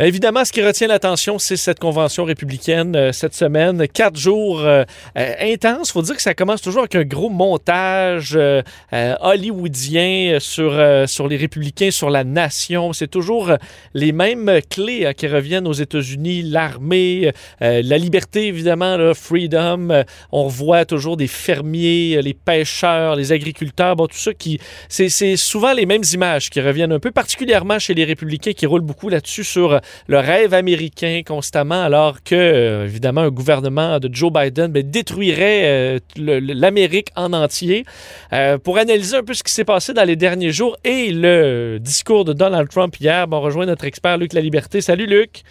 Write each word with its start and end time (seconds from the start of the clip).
Évidemment, 0.00 0.44
ce 0.44 0.50
qui 0.50 0.60
retient 0.60 0.88
l'attention, 0.88 1.38
c'est 1.38 1.56
cette 1.56 1.78
convention 1.78 2.24
républicaine 2.24 2.96
euh, 2.96 3.12
cette 3.12 3.32
semaine. 3.32 3.86
Quatre 3.86 4.16
jours 4.18 4.58
euh, 4.58 4.82
euh, 5.16 5.34
intenses. 5.40 5.92
faut 5.92 6.02
dire 6.02 6.16
que 6.16 6.22
ça 6.22 6.34
commence 6.34 6.62
toujours 6.62 6.80
avec 6.80 6.96
un 6.96 7.04
gros 7.04 7.30
montage 7.30 8.36
hollywoodien 8.90 10.38
sur, 10.40 10.82
sur 11.06 11.28
les 11.28 11.36
républicains, 11.36 11.92
sur 11.92 12.10
la 12.10 12.24
nation. 12.24 12.92
C'est 12.92 13.06
toujours 13.06 13.52
les 13.94 14.10
mêmes 14.10 14.58
clés 14.68 15.12
qui 15.16 15.28
reviennent 15.28 15.68
aux 15.68 15.72
États-Unis. 15.72 16.42
L'armée, 16.42 17.32
la 17.60 17.98
liberté, 17.98 18.48
évidemment, 18.48 18.96
le 18.96 19.14
freedom. 19.14 20.04
on 20.32 20.44
revoit 20.44 20.84
toujours 20.84 21.16
des 21.16 21.28
fermiers, 21.28 22.20
les 22.22 22.34
pêcheurs, 22.34 23.16
les 23.16 23.32
agriculteurs. 23.32 23.96
Bon, 23.96 24.06
tout 24.06 24.16
ça 24.16 24.34
qui... 24.34 24.58
C'est 24.88 25.36
souvent 25.36 25.72
les 25.72 25.86
mêmes 25.86 26.04
images 26.12 26.50
qui 26.50 26.60
reviennent 26.60 26.92
un 26.92 27.00
peu, 27.00 27.10
particulièrement 27.10 27.78
chez 27.78 27.94
les 27.94 28.04
républicains 28.04 28.52
qui 28.52 28.66
roulent 28.66 28.80
beaucoup 28.80 29.08
là-dessus 29.08 29.44
sur 29.44 29.80
le 30.06 30.18
rêve 30.18 30.54
américain 30.54 31.22
constamment, 31.26 31.82
alors 31.82 32.22
que, 32.22 32.34
euh, 32.34 32.84
évidemment, 32.84 33.22
un 33.22 33.30
gouvernement 33.30 33.98
de 33.98 34.08
Joe 34.12 34.32
Biden 34.32 34.72
ben, 34.72 34.88
détruirait 34.88 35.62
euh, 35.64 35.98
l'Amérique 36.16 37.08
en 37.16 37.32
entier. 37.32 37.84
Euh, 38.32 38.58
pour 38.58 38.78
analyser 38.78 39.16
un 39.16 39.22
peu 39.22 39.34
ce 39.34 39.42
qui 39.42 39.52
s'est 39.52 39.64
passé 39.64 39.92
dans 39.92 40.04
les 40.04 40.16
derniers 40.16 40.52
jours 40.52 40.76
et 40.84 41.10
le 41.10 41.78
discours 41.80 42.24
de 42.24 42.32
Donald 42.32 42.68
Trump 42.68 42.94
hier, 42.98 43.26
ben, 43.28 43.38
on 43.38 43.40
rejoint 43.40 43.66
notre 43.66 43.84
expert 43.84 44.18
Luc 44.18 44.32
La 44.32 44.40
Liberté. 44.40 44.80
Salut 44.80 45.06
Luc. 45.06 45.42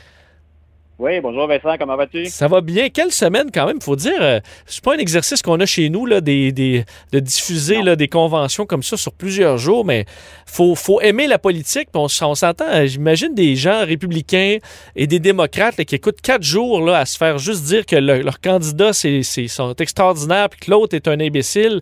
Oui, 0.99 1.19
bonjour 1.22 1.47
Vincent, 1.47 1.75
comment 1.80 1.97
vas-tu? 1.97 2.27
Ça 2.27 2.47
va 2.47 2.61
bien. 2.61 2.89
Quelle 2.89 3.11
semaine 3.11 3.49
quand 3.52 3.66
même, 3.66 3.81
faut 3.81 3.95
dire. 3.95 4.22
Euh, 4.22 4.39
c'est 4.67 4.83
pas 4.83 4.94
un 4.94 5.00
exercice 5.00 5.41
qu'on 5.41 5.59
a 5.59 5.66
chez 5.66 5.89
nous 5.89 6.05
là, 6.05 6.22
des, 6.22 6.52
de 6.52 7.19
diffuser 7.19 7.81
là, 7.81 7.95
des 7.95 8.08
conventions 8.08 8.67
comme 8.67 8.83
ça 8.83 8.95
sur 8.95 9.11
plusieurs 9.11 9.58
jours, 9.58 9.85
mais 9.85 10.05
faut, 10.45 10.75
faut 10.75 11.02
aimer 11.02 11.25
la 11.25 11.39
politique. 11.39 11.89
On, 11.95 12.05
on 12.22 12.35
s'entend, 12.35 12.67
euh, 12.67 12.85
j'imagine 12.85 13.33
des 13.33 13.55
gens 13.55 13.83
républicains 13.83 14.58
et 14.95 15.08
des 15.08 15.19
démocrates 15.19 15.83
qui 15.83 15.95
écoutent 15.95 16.22
quatre 16.22 16.44
jours 16.44 16.80
là, 16.81 17.00
à 17.00 17.05
se 17.05 17.17
faire 17.17 17.39
juste 17.39 17.63
dire 17.63 17.88
que 17.88 17.95
leur 17.95 18.39
candidat 18.39 18.94
c'est, 18.94 19.23
sont 19.23 19.73
extraordinaires 19.73 20.50
puis 20.50 20.59
que 20.59 20.72
l'autre 20.72 20.95
est 20.95 21.07
un 21.07 21.19
imbécile. 21.19 21.81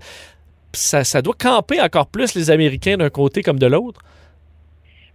Ça, 0.74 1.04
ça 1.04 1.22
doit 1.22 1.36
camper 1.38 1.82
encore 1.82 2.08
plus 2.08 2.34
les 2.34 2.50
Américains 2.50 2.96
d'un 2.96 3.10
côté 3.10 3.44
comme 3.44 3.60
de 3.60 3.68
l'autre. 3.68 4.00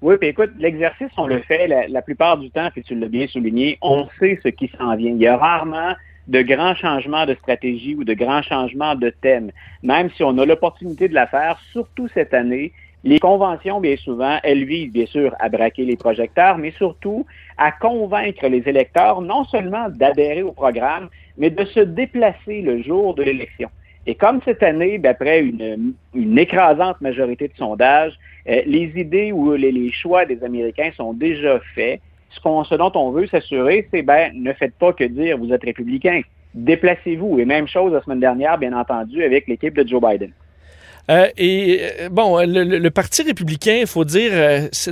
Oui, 0.03 0.17
puis 0.19 0.29
écoute, 0.29 0.51
l'exercice, 0.59 1.11
on 1.17 1.27
le 1.27 1.41
fait 1.41 1.69
la, 1.89 2.03
plupart 2.03 2.37
du 2.37 2.51
temps, 2.51 2.69
puis 2.71 2.83
tu 2.83 2.95
l'as 2.95 3.09
bien 3.09 3.27
souligné, 3.27 3.79
on 3.81 4.07
sait 4.19 4.39
ce 4.43 4.49
qui 4.49 4.71
s'en 4.79 4.95
vient. 4.95 5.13
Il 5.13 5.19
y 5.19 5.27
a 5.27 5.37
rarement 5.37 5.95
de 6.29 6.43
grands 6.43 6.75
changements 6.75 7.25
de 7.25 7.35
stratégie 7.35 7.95
ou 7.95 8.05
de 8.05 8.13
grands 8.13 8.43
changements 8.43 8.95
de 8.95 9.11
thème. 9.11 9.53
Même 9.83 10.11
si 10.11 10.23
on 10.23 10.37
a 10.39 10.45
l'opportunité 10.45 11.09
de 11.09 11.15
la 11.15 11.27
faire, 11.27 11.59
surtout 11.73 12.09
cette 12.09 12.35
année, 12.35 12.73
les 13.05 13.21
conventions, 13.21 13.81
bien 13.81 13.97
souvent, 13.97 14.39
elles 14.43 14.65
visent 14.65 14.93
bien 14.93 15.07
sûr 15.07 15.35
à 15.39 15.49
braquer 15.49 15.85
les 15.85 15.97
projecteurs, 15.97 16.59
mais 16.59 16.73
surtout 16.73 17.25
à 17.57 17.73
convaincre 17.73 18.49
les 18.49 18.69
électeurs 18.69 19.23
non 19.23 19.45
seulement 19.45 19.89
d'adhérer 19.89 20.43
au 20.43 20.53
programme, 20.53 21.09
mais 21.39 21.51
de 21.51 21.65
se 21.65 21.81
déplacer 21.81 22.63
le 22.63 22.83
jour 22.83 23.15
de 23.15 23.23
l'élection. 23.23 23.71
Et 24.07 24.15
comme 24.15 24.41
cette 24.45 24.63
année, 24.63 24.99
d'après 24.99 25.41
une, 25.41 26.39
écrasante 26.39 27.01
majorité 27.01 27.49
de 27.49 27.57
sondages, 27.57 28.13
euh, 28.49 28.63
les 28.65 28.93
idées 28.97 29.33
ou 29.33 29.53
les, 29.55 29.91
choix 29.91 30.25
des 30.25 30.43
Américains 30.45 30.91
sont 30.97 31.13
déjà 31.13 31.59
faits. 31.75 32.01
Ce, 32.31 32.77
dont 32.77 32.93
on 32.95 33.11
veut 33.11 33.27
s'assurer, 33.27 33.89
c'est 33.91 34.03
ben 34.03 34.31
ne 34.35 34.53
faites 34.53 34.75
pas 34.75 34.93
que 34.93 35.05
dire 35.05 35.39
vous 35.39 35.53
êtes 35.53 35.65
républicain. 35.65 36.21
Déplacez-vous. 36.55 37.39
Et 37.39 37.45
même 37.45 37.67
chose 37.67 37.93
la 37.93 38.03
semaine 38.03 38.21
dernière, 38.21 38.59
bien 38.59 38.73
entendu, 38.73 39.25
avec 39.25 39.47
l'équipe 39.49 39.75
de 39.75 39.87
Joe 39.87 40.01
Biden. 40.01 40.31
Euh, 41.09 41.29
et 41.37 41.81
euh, 42.01 42.09
bon, 42.09 42.39
le, 42.45 42.89
Parti 42.91 43.23
républicain, 43.23 43.79
il 43.81 43.87
faut 43.87 44.05
dire, 44.05 44.33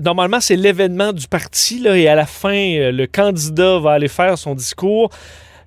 normalement, 0.03 0.41
c'est 0.41 0.57
l'événement 0.57 1.13
du 1.13 1.29
parti, 1.29 1.87
et 1.87 2.09
à 2.09 2.15
la 2.15 2.27
fin, 2.27 2.91
le 2.91 3.07
candidat 3.07 3.79
va 3.79 3.93
aller 3.93 4.09
faire 4.09 4.39
son 4.39 4.55
discours. 4.55 5.11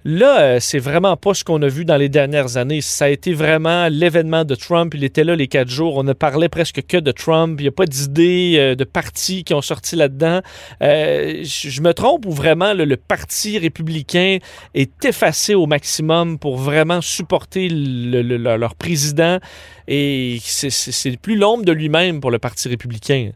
Là, 0.06 0.40
euh, 0.40 0.58
c'est 0.60 0.80
vraiment 0.80 1.18
pas 1.18 1.34
ce 1.34 1.44
qu'on 1.44 1.62
a 1.62 1.68
vu 1.68 1.86
dans 1.86 1.98
les 1.98 2.10
dernières 2.10 2.58
années. 2.58 2.82
Ça 2.82 3.06
a 3.06 3.10
été 3.10 3.34
vraiment 3.34 3.88
l'événement 3.90 4.46
de 4.46 4.56
Trump. 4.56 4.94
Il 4.94 5.04
était 5.04 5.24
là 5.24 5.36
les 5.36 5.48
quatre 5.48 5.70
jours. 5.70 5.98
On 5.98 6.04
ne 6.04 6.14
parlait 6.14 6.50
presque 6.50 6.86
que 6.86 6.98
de 6.98 7.12
Trump. 7.12 7.60
Il 7.60 7.64
n'y 7.64 7.70
a 7.70 7.72
pas 7.72 7.86
d'idées 7.86 8.56
euh, 8.58 8.76
de 8.76 8.84
partis 8.84 9.44
qui 9.44 9.54
ont 9.54 9.62
sorti 9.62 9.96
là-dedans. 9.96 10.42
Euh, 10.82 11.44
je 11.44 11.82
me 11.82 11.94
trompe 11.94 12.26
ou 12.26 12.32
vraiment 12.32 12.74
le 12.74 12.98
Parti 12.98 13.58
républicain 13.58 14.38
est 14.74 15.06
effacé 15.06 15.56
au 15.56 15.66
maximum 15.66 16.40
pour 16.40 16.58
vraiment 16.58 17.02
supporter 17.02 17.70
leur 17.70 18.76
président 18.76 19.40
et 19.88 20.40
c'est 20.42 21.18
plus 21.22 21.38
l'ombre 21.38 21.64
de 21.64 21.72
lui-même 21.72 22.20
pour 22.20 22.32
le 22.32 22.40
Parti 22.40 22.68
républicain. 22.68 23.32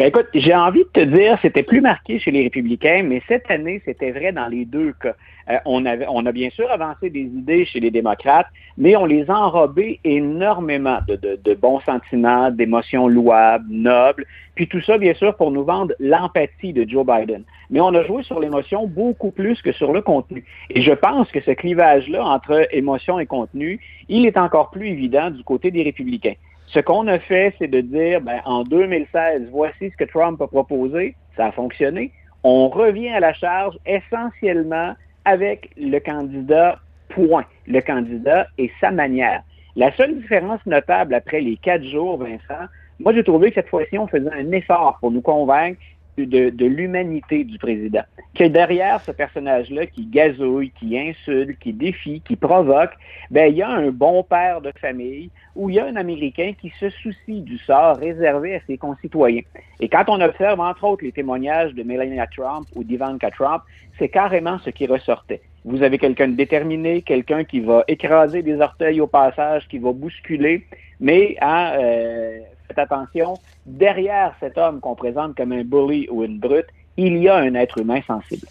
Ben 0.00 0.06
écoute, 0.06 0.28
j'ai 0.32 0.54
envie 0.54 0.84
de 0.84 0.88
te 0.94 1.00
dire, 1.00 1.38
c'était 1.42 1.62
plus 1.62 1.82
marqué 1.82 2.18
chez 2.18 2.30
les 2.30 2.44
républicains, 2.44 3.02
mais 3.04 3.20
cette 3.28 3.50
année, 3.50 3.82
c'était 3.84 4.12
vrai 4.12 4.32
dans 4.32 4.46
les 4.46 4.64
deux 4.64 4.94
cas. 4.94 5.14
Euh, 5.50 5.58
on, 5.66 5.84
avait, 5.84 6.06
on 6.08 6.24
a 6.24 6.32
bien 6.32 6.48
sûr 6.48 6.70
avancé 6.70 7.10
des 7.10 7.20
idées 7.20 7.66
chez 7.66 7.80
les 7.80 7.90
démocrates, 7.90 8.46
mais 8.78 8.96
on 8.96 9.04
les 9.04 9.30
a 9.30 9.34
enrobées 9.34 10.00
énormément 10.04 11.00
de, 11.06 11.16
de, 11.16 11.38
de 11.44 11.52
bons 11.52 11.80
sentiments, 11.80 12.50
d'émotions 12.50 13.08
louables, 13.08 13.66
nobles, 13.68 14.24
puis 14.54 14.66
tout 14.68 14.80
ça, 14.80 14.96
bien 14.96 15.12
sûr, 15.12 15.36
pour 15.36 15.50
nous 15.50 15.64
vendre 15.64 15.92
l'empathie 16.00 16.72
de 16.72 16.88
Joe 16.88 17.04
Biden. 17.04 17.42
Mais 17.68 17.80
on 17.80 17.94
a 17.94 18.02
joué 18.02 18.22
sur 18.22 18.40
l'émotion 18.40 18.86
beaucoup 18.86 19.32
plus 19.32 19.60
que 19.60 19.72
sur 19.72 19.92
le 19.92 20.00
contenu. 20.00 20.46
Et 20.70 20.80
je 20.80 20.92
pense 20.92 21.30
que 21.30 21.42
ce 21.42 21.50
clivage-là 21.50 22.24
entre 22.24 22.66
émotion 22.74 23.20
et 23.20 23.26
contenu, 23.26 23.80
il 24.08 24.24
est 24.24 24.38
encore 24.38 24.70
plus 24.70 24.88
évident 24.88 25.30
du 25.30 25.44
côté 25.44 25.70
des 25.70 25.82
républicains. 25.82 26.36
Ce 26.72 26.78
qu'on 26.78 27.08
a 27.08 27.18
fait, 27.18 27.52
c'est 27.58 27.66
de 27.66 27.80
dire, 27.80 28.20
ben, 28.20 28.40
en 28.44 28.62
2016, 28.62 29.48
voici 29.50 29.90
ce 29.90 29.96
que 29.96 30.04
Trump 30.04 30.40
a 30.40 30.46
proposé, 30.46 31.16
ça 31.36 31.46
a 31.46 31.52
fonctionné. 31.52 32.12
On 32.44 32.68
revient 32.68 33.08
à 33.08 33.18
la 33.18 33.32
charge 33.32 33.76
essentiellement 33.86 34.94
avec 35.24 35.70
le 35.76 35.98
candidat, 35.98 36.78
point. 37.08 37.44
Le 37.66 37.80
candidat 37.80 38.46
et 38.56 38.70
sa 38.80 38.92
manière. 38.92 39.42
La 39.74 39.92
seule 39.96 40.20
différence 40.20 40.64
notable 40.64 41.14
après 41.14 41.40
les 41.40 41.56
quatre 41.56 41.84
jours, 41.84 42.18
Vincent, 42.18 42.66
moi 43.00 43.12
j'ai 43.14 43.24
trouvé 43.24 43.48
que 43.50 43.56
cette 43.56 43.68
fois-ci, 43.68 43.98
on 43.98 44.06
faisait 44.06 44.32
un 44.32 44.52
effort 44.52 44.96
pour 45.00 45.10
nous 45.10 45.22
convaincre 45.22 45.80
de, 46.26 46.66
l'humanité 46.66 47.44
du 47.44 47.58
président. 47.58 48.02
Que 48.34 48.44
derrière 48.44 49.00
ce 49.00 49.10
personnage-là 49.10 49.86
qui 49.86 50.06
gazouille, 50.06 50.70
qui 50.78 50.98
insulte, 50.98 51.58
qui 51.58 51.72
défie, 51.72 52.20
qui 52.20 52.36
provoque, 52.36 52.92
ben, 53.30 53.50
il 53.50 53.58
y 53.58 53.62
a 53.62 53.68
un 53.68 53.90
bon 53.90 54.22
père 54.22 54.60
de 54.60 54.72
famille 54.80 55.30
ou 55.56 55.68
il 55.68 55.76
y 55.76 55.80
a 55.80 55.86
un 55.86 55.96
Américain 55.96 56.52
qui 56.60 56.72
se 56.78 56.90
soucie 56.90 57.40
du 57.40 57.58
sort 57.58 57.96
réservé 57.96 58.56
à 58.56 58.60
ses 58.66 58.78
concitoyens. 58.78 59.42
Et 59.80 59.88
quand 59.88 60.04
on 60.08 60.20
observe, 60.20 60.60
entre 60.60 60.84
autres, 60.84 61.04
les 61.04 61.12
témoignages 61.12 61.74
de 61.74 61.82
Melania 61.82 62.26
Trump 62.26 62.66
ou 62.74 62.84
d'Ivanka 62.84 63.30
Trump, 63.30 63.62
c'est 63.98 64.08
carrément 64.08 64.58
ce 64.58 64.70
qui 64.70 64.86
ressortait. 64.86 65.40
Vous 65.64 65.82
avez 65.82 65.98
quelqu'un 65.98 66.28
de 66.28 66.34
déterminé, 66.34 67.02
quelqu'un 67.02 67.44
qui 67.44 67.60
va 67.60 67.84
écraser 67.86 68.42
des 68.42 68.60
orteils 68.60 69.00
au 69.00 69.06
passage, 69.06 69.68
qui 69.68 69.78
va 69.78 69.92
bousculer, 69.92 70.64
mais 71.00 71.36
hein, 71.40 71.72
euh, 71.78 72.38
faites 72.70 72.78
attention, 72.78 73.40
derrière 73.66 74.34
cet 74.40 74.56
homme 74.56 74.80
qu'on 74.80 74.94
présente 74.94 75.36
comme 75.36 75.52
un 75.52 75.64
bully 75.64 76.08
ou 76.10 76.22
une 76.22 76.38
brute, 76.38 76.68
il 76.96 77.18
y 77.18 77.28
a 77.28 77.36
un 77.36 77.54
être 77.54 77.78
humain 77.78 78.00
sensible. 78.06 78.46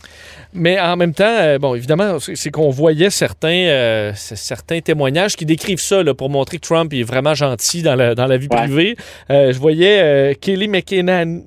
Mais 0.51 0.79
en 0.79 0.97
même 0.97 1.13
temps, 1.13 1.25
euh, 1.27 1.59
bon, 1.59 1.75
évidemment, 1.75 2.17
c'est 2.19 2.49
qu'on 2.49 2.71
voyait 2.71 3.11
certains, 3.11 3.67
euh, 3.67 4.11
certains 4.15 4.79
témoignages 4.79 5.35
qui 5.35 5.45
décrivent 5.45 5.79
ça 5.79 6.01
là, 6.01 6.15
pour 6.15 6.31
montrer 6.31 6.57
que 6.57 6.65
Trump 6.65 6.91
est 6.91 7.03
vraiment 7.03 7.35
gentil 7.35 7.83
dans 7.83 7.93
la, 7.93 8.15
dans 8.15 8.25
la 8.25 8.37
vie 8.37 8.47
privée. 8.47 8.95
Euh, 9.29 9.53
je 9.53 9.59
voyais 9.59 10.35
Kelly 10.41 10.67
McEnany, 10.67 11.43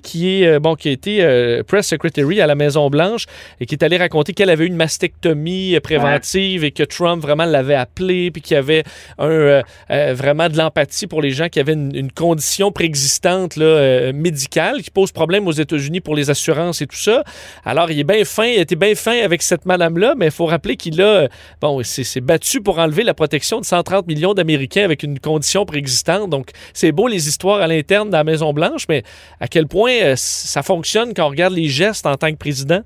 qui 0.00 0.42
est 0.42 0.58
bon, 0.58 0.74
qui 0.74 0.88
a 0.88 0.92
été 0.92 1.62
press 1.68 1.86
secretary 1.86 2.40
à 2.40 2.48
la 2.48 2.56
Maison 2.56 2.90
Blanche 2.90 3.26
et 3.60 3.66
qui 3.66 3.76
est 3.76 3.84
allé 3.84 3.96
raconter 3.96 4.32
qu'elle 4.32 4.50
avait 4.50 4.64
eu 4.64 4.68
une 4.68 4.76
mastectomie 4.76 5.78
préventive 5.80 6.64
et 6.64 6.72
que 6.72 6.82
Trump 6.82 7.22
vraiment 7.22 7.44
l'avait 7.44 7.74
appelé 7.74 8.32
puis 8.32 8.42
qu'il 8.42 8.56
y 8.56 8.58
avait 8.58 8.82
un, 9.18 9.62
vraiment 9.88 10.48
de 10.48 10.56
l'empathie 10.56 11.06
pour 11.06 11.22
les 11.22 11.30
gens 11.30 11.48
qui 11.48 11.60
avaient 11.60 11.74
une, 11.74 11.94
une 11.94 12.10
condition 12.10 12.72
préexistante 12.72 13.54
là, 13.56 14.12
médicale 14.12 14.82
qui 14.82 14.90
pose 14.90 15.12
problème 15.12 15.46
aux 15.46 15.52
États-Unis 15.60 16.00
pour 16.00 16.14
les 16.14 16.30
assurances 16.30 16.82
et 16.82 16.86
tout 16.86 16.96
ça. 16.96 17.24
Alors, 17.64 17.90
il 17.90 17.98
est 17.98 18.04
bien 18.04 18.24
fin, 18.24 18.44
il 18.44 18.60
était 18.60 18.76
bien 18.76 18.94
fin 18.94 19.18
avec 19.22 19.42
cette 19.42 19.66
madame-là, 19.66 20.14
mais 20.16 20.26
il 20.26 20.32
faut 20.32 20.46
rappeler 20.46 20.76
qu'il 20.76 21.00
a, 21.02 21.28
bon, 21.60 21.82
s'est 21.82 22.20
battu 22.20 22.60
pour 22.60 22.78
enlever 22.78 23.04
la 23.04 23.14
protection 23.14 23.60
de 23.60 23.64
130 23.64 24.06
millions 24.06 24.34
d'Américains 24.34 24.84
avec 24.84 25.02
une 25.02 25.18
condition 25.18 25.64
préexistante. 25.64 26.30
Donc, 26.30 26.50
c'est 26.72 26.92
beau 26.92 27.08
les 27.08 27.28
histoires 27.28 27.60
à 27.60 27.66
l'interne 27.66 28.08
de 28.08 28.12
la 28.12 28.24
Maison-Blanche, 28.24 28.86
mais 28.88 29.02
à 29.40 29.48
quel 29.48 29.66
point 29.66 29.92
euh, 30.02 30.14
ça 30.16 30.62
fonctionne 30.62 31.14
quand 31.14 31.26
on 31.26 31.30
regarde 31.30 31.54
les 31.54 31.68
gestes 31.68 32.06
en 32.06 32.16
tant 32.16 32.30
que 32.30 32.36
président? 32.36 32.82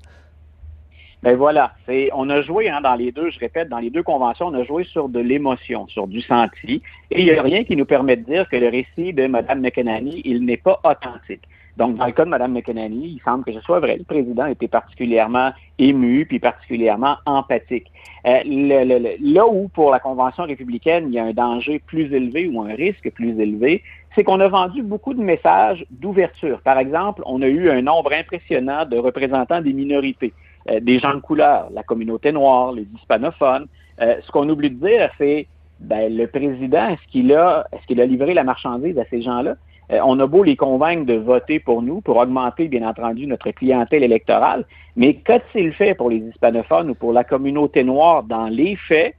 Ben 1.23 1.37
voilà, 1.37 1.71
c'est, 1.85 2.09
on 2.13 2.29
a 2.29 2.41
joué 2.41 2.69
hein, 2.69 2.81
dans 2.81 2.95
les 2.95 3.13
deux, 3.13 3.29
je 3.29 3.39
répète, 3.39 3.69
dans 3.69 3.79
les 3.79 3.89
deux 3.89 4.03
conventions, 4.03 4.47
on 4.47 4.53
a 4.55 4.65
joué 4.65 4.83
sur 4.83 5.07
de 5.07 5.21
l'émotion, 5.21 5.87
sur 5.87 6.05
du 6.05 6.19
senti, 6.19 6.81
et 7.11 7.21
il 7.21 7.23
n'y 7.23 7.31
a 7.31 7.41
rien 7.41 7.63
qui 7.63 7.77
nous 7.77 7.85
permet 7.85 8.17
de 8.17 8.25
dire 8.25 8.49
que 8.49 8.57
le 8.57 8.67
récit 8.67 9.13
de 9.13 9.25
Mme 9.27 9.61
McEnany, 9.61 10.21
il 10.25 10.43
n'est 10.43 10.57
pas 10.57 10.81
authentique. 10.83 11.43
Donc, 11.77 11.95
dans 11.97 12.05
le 12.05 12.11
cas 12.11 12.23
de 12.25 12.29
Mme 12.29 12.53
McEnany, 12.53 13.15
il 13.15 13.21
semble 13.25 13.43
que 13.43 13.51
ce 13.51 13.59
soit 13.61 13.79
vrai. 13.79 13.97
Le 13.97 14.03
président 14.03 14.45
était 14.45 14.67
particulièrement 14.67 15.51
ému, 15.79 16.25
puis 16.25 16.39
particulièrement 16.39 17.15
empathique. 17.25 17.91
Euh, 18.27 18.39
là 18.45 19.47
où, 19.47 19.69
pour 19.69 19.91
la 19.91 19.99
Convention 19.99 20.43
républicaine, 20.43 21.05
il 21.07 21.15
y 21.15 21.19
a 21.19 21.25
un 21.25 21.33
danger 21.33 21.79
plus 21.79 22.13
élevé 22.13 22.47
ou 22.47 22.61
un 22.61 22.75
risque 22.75 23.09
plus 23.11 23.39
élevé, 23.39 23.81
c'est 24.15 24.23
qu'on 24.23 24.39
a 24.39 24.47
vendu 24.47 24.83
beaucoup 24.83 25.15
de 25.15 25.21
messages 25.21 25.83
d'ouverture. 25.89 26.61
Par 26.61 26.77
exemple, 26.77 27.23
on 27.25 27.41
a 27.41 27.47
eu 27.47 27.69
un 27.69 27.81
nombre 27.81 28.13
impressionnant 28.13 28.85
de 28.85 28.97
représentants 28.97 29.61
des 29.61 29.73
minorités. 29.73 30.33
Euh, 30.69 30.79
des 30.79 30.99
gens 30.99 31.13
de 31.13 31.19
couleur, 31.19 31.69
la 31.73 31.83
communauté 31.83 32.31
noire, 32.31 32.71
les 32.71 32.87
hispanophones. 32.95 33.67
Euh, 34.01 34.15
ce 34.23 34.31
qu'on 34.31 34.47
oublie 34.47 34.69
de 34.69 34.87
dire, 34.87 35.09
c'est 35.17 35.47
ben, 35.79 36.15
le 36.15 36.27
président, 36.27 36.87
est-ce 36.87 37.11
qu'il 37.11 37.33
a, 37.33 37.67
est-ce 37.73 37.85
qu'il 37.85 37.99
a 37.99 38.05
livré 38.05 38.33
la 38.33 38.45
marchandise 38.45 38.97
à 38.97 39.03
ces 39.09 39.21
gens-là? 39.21 39.55
Euh, 39.91 39.99
on 40.03 40.19
a 40.19 40.27
beau 40.27 40.43
les 40.43 40.55
convaincre 40.55 41.05
de 41.05 41.15
voter 41.15 41.59
pour 41.59 41.81
nous, 41.81 42.01
pour 42.01 42.17
augmenter, 42.17 42.67
bien 42.67 42.87
entendu, 42.87 43.27
notre 43.27 43.51
clientèle 43.51 44.03
électorale, 44.03 44.65
mais 44.95 45.15
qu'a-t-il 45.15 45.73
fait 45.73 45.95
pour 45.95 46.09
les 46.09 46.17
hispanophones 46.17 46.91
ou 46.91 46.95
pour 46.95 47.13
la 47.13 47.23
communauté 47.23 47.83
noire 47.83 48.23
dans 48.23 48.47
les 48.47 48.75
faits? 48.75 49.15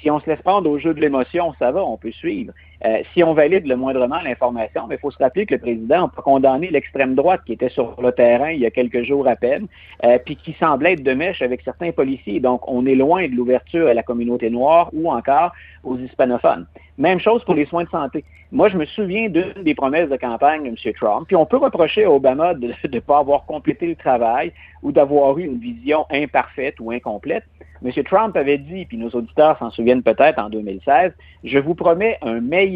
Si 0.00 0.10
on 0.10 0.18
se 0.20 0.30
laisse 0.30 0.40
prendre 0.40 0.70
au 0.70 0.78
jeu 0.78 0.94
de 0.94 1.00
l'émotion, 1.00 1.52
ça 1.58 1.70
va, 1.72 1.84
on 1.84 1.98
peut 1.98 2.12
suivre. 2.12 2.52
Euh, 2.84 3.02
si 3.12 3.22
on 3.22 3.34
valide 3.34 3.66
le 3.66 3.76
moindrement 3.76 4.20
l'information, 4.22 4.86
mais 4.88 4.94
il 4.94 4.98
faut 4.98 5.10
se 5.10 5.18
rappeler 5.18 5.44
que 5.46 5.54
le 5.54 5.60
président 5.60 6.06
a 6.06 6.22
condamné 6.22 6.70
l'extrême 6.70 7.14
droite 7.14 7.42
qui 7.44 7.52
était 7.52 7.68
sur 7.68 8.00
le 8.00 8.12
terrain 8.12 8.50
il 8.50 8.60
y 8.60 8.66
a 8.66 8.70
quelques 8.70 9.02
jours 9.02 9.28
à 9.28 9.36
peine, 9.36 9.66
euh, 10.04 10.18
puis 10.24 10.36
qui 10.36 10.54
semblait 10.58 10.94
être 10.94 11.02
de 11.02 11.12
mèche 11.12 11.42
avec 11.42 11.60
certains 11.62 11.92
policiers. 11.92 12.40
Donc, 12.40 12.66
on 12.66 12.86
est 12.86 12.94
loin 12.94 13.28
de 13.28 13.34
l'ouverture 13.34 13.88
à 13.88 13.94
la 13.94 14.02
communauté 14.02 14.48
noire 14.48 14.88
ou 14.92 15.10
encore 15.10 15.52
aux 15.84 15.98
hispanophones. 15.98 16.66
Même 16.96 17.20
chose 17.20 17.44
pour 17.44 17.54
les 17.54 17.66
soins 17.66 17.84
de 17.84 17.90
santé. 17.90 18.24
Moi, 18.52 18.68
je 18.68 18.76
me 18.76 18.84
souviens 18.84 19.28
d'une 19.28 19.62
des 19.62 19.74
promesses 19.74 20.08
de 20.08 20.16
campagne 20.16 20.64
de 20.64 20.68
M. 20.68 20.94
Trump, 20.94 21.26
puis 21.26 21.36
on 21.36 21.46
peut 21.46 21.56
reprocher 21.56 22.04
à 22.04 22.10
Obama 22.10 22.54
de 22.54 22.72
ne 22.92 23.00
pas 23.00 23.18
avoir 23.18 23.44
complété 23.46 23.86
le 23.86 23.94
travail 23.94 24.52
ou 24.82 24.90
d'avoir 24.90 25.38
eu 25.38 25.44
une 25.44 25.58
vision 25.58 26.04
imparfaite 26.10 26.80
ou 26.80 26.90
incomplète. 26.90 27.44
M. 27.84 27.90
Trump 28.04 28.36
avait 28.36 28.58
dit, 28.58 28.84
puis 28.84 28.98
nos 28.98 29.08
auditeurs 29.10 29.58
s'en 29.58 29.70
souviennent 29.70 30.02
peut-être 30.02 30.38
en 30.38 30.50
2016, 30.50 31.12
je 31.44 31.58
vous 31.58 31.74
promets 31.74 32.18
un 32.22 32.40
meilleur 32.40 32.69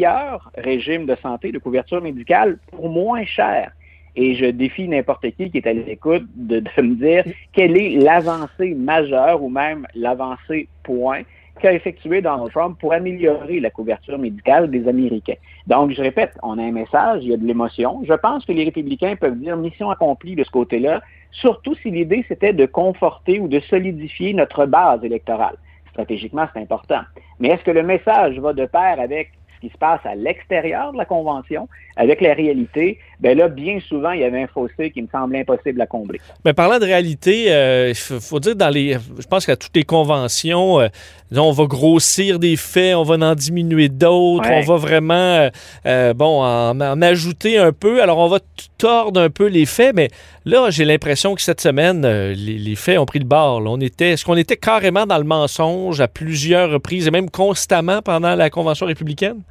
régime 0.57 1.05
de 1.05 1.15
santé, 1.21 1.51
de 1.51 1.59
couverture 1.59 2.01
médicale 2.01 2.57
pour 2.71 2.89
moins 2.89 3.25
cher. 3.25 3.71
Et 4.15 4.35
je 4.35 4.45
défie 4.45 4.87
n'importe 4.87 5.29
qui 5.31 5.51
qui 5.51 5.57
est 5.57 5.67
à 5.67 5.73
l'écoute 5.73 6.25
de, 6.35 6.59
de 6.61 6.81
me 6.81 6.95
dire 6.95 7.23
quelle 7.51 7.77
est 7.77 7.97
l'avancée 7.97 8.73
majeure 8.73 9.43
ou 9.43 9.49
même 9.49 9.85
l'avancée 9.93 10.69
point 10.83 11.23
qu'a 11.59 11.73
effectué 11.73 12.21
Donald 12.21 12.51
Trump 12.51 12.77
pour 12.79 12.93
améliorer 12.93 13.59
la 13.59 13.69
couverture 13.69 14.17
médicale 14.17 14.69
des 14.69 14.87
Américains. 14.87 15.35
Donc, 15.67 15.91
je 15.91 16.01
répète, 16.01 16.37
on 16.43 16.57
a 16.57 16.63
un 16.63 16.71
message, 16.71 17.23
il 17.23 17.29
y 17.29 17.33
a 17.33 17.37
de 17.37 17.45
l'émotion. 17.45 18.01
Je 18.07 18.13
pense 18.13 18.45
que 18.45 18.51
les 18.51 18.65
républicains 18.65 19.15
peuvent 19.15 19.37
dire 19.37 19.55
mission 19.57 19.89
accomplie 19.89 20.35
de 20.35 20.43
ce 20.43 20.51
côté-là, 20.51 21.01
surtout 21.31 21.75
si 21.75 21.91
l'idée 21.91 22.25
c'était 22.27 22.53
de 22.53 22.65
conforter 22.65 23.39
ou 23.39 23.47
de 23.47 23.59
solidifier 23.61 24.33
notre 24.33 24.65
base 24.65 25.03
électorale. 25.03 25.55
Stratégiquement, 25.89 26.45
c'est 26.53 26.59
important. 26.59 27.01
Mais 27.39 27.49
est-ce 27.49 27.63
que 27.63 27.71
le 27.71 27.83
message 27.83 28.37
va 28.39 28.51
de 28.51 28.65
pair 28.65 28.99
avec 28.99 29.31
qui 29.65 29.71
se 29.71 29.77
passe 29.77 30.01
à 30.05 30.13
l'extérieur 30.15 30.93
de 30.93 30.97
la 30.97 31.05
Convention 31.05 31.67
avec 31.97 32.21
la 32.21 32.33
réalité, 32.33 32.99
ben 33.19 33.37
là, 33.37 33.47
bien 33.47 33.79
souvent, 33.79 34.11
il 34.11 34.19
y 34.19 34.23
avait 34.25 34.43
un 34.43 34.47
fossé 34.47 34.91
qui 34.91 35.01
me 35.01 35.07
semble 35.07 35.35
impossible 35.35 35.79
à 35.81 35.87
combler. 35.87 36.19
Mais 36.43 36.53
parlant 36.53 36.77
de 36.77 36.85
réalité, 36.85 37.45
il 37.45 37.51
euh, 37.51 37.93
faut 37.93 38.39
dire 38.39 38.55
dans 38.55 38.69
les. 38.69 38.93
Je 38.93 39.27
pense 39.27 39.45
qu'à 39.45 39.55
toutes 39.55 39.75
les 39.75 39.85
conventions, 39.85 40.81
euh, 40.81 40.87
on 41.35 41.51
va 41.51 41.65
grossir 41.65 42.37
des 42.37 42.57
faits, 42.57 42.95
on 42.95 43.03
va 43.03 43.15
en 43.15 43.33
diminuer 43.33 43.89
d'autres, 43.89 44.49
on 44.51 44.61
va 44.61 44.75
vraiment 44.75 45.49
euh, 45.85 46.13
bon 46.13 46.43
en, 46.43 47.01
ajouter 47.01 47.57
un 47.57 47.71
peu. 47.71 48.03
Alors 48.03 48.17
on 48.17 48.27
va 48.27 48.39
tordre 48.77 49.21
un 49.21 49.29
peu 49.29 49.47
les 49.47 49.65
faits, 49.65 49.95
mais 49.95 50.09
là, 50.45 50.69
j'ai 50.69 50.85
l'impression 50.85 51.35
que 51.35 51.41
cette 51.41 51.61
semaine, 51.61 52.05
les, 52.05 52.75
faits 52.75 52.99
ont 52.99 53.05
pris 53.05 53.19
le 53.19 53.25
bord. 53.25 53.61
On 53.65 53.79
était, 53.79 54.11
est-ce 54.11 54.23
qu'on 54.23 54.37
était 54.37 54.57
carrément 54.57 55.05
dans 55.05 55.17
le 55.17 55.23
mensonge 55.23 55.99
à 55.99 56.07
plusieurs 56.07 56.69
reprises 56.69 57.07
et 57.07 57.11
même 57.11 57.29
constamment 57.29 58.01
pendant 58.01 58.35
la 58.35 58.49
convention 58.49 58.85
républicaine? 58.85 59.41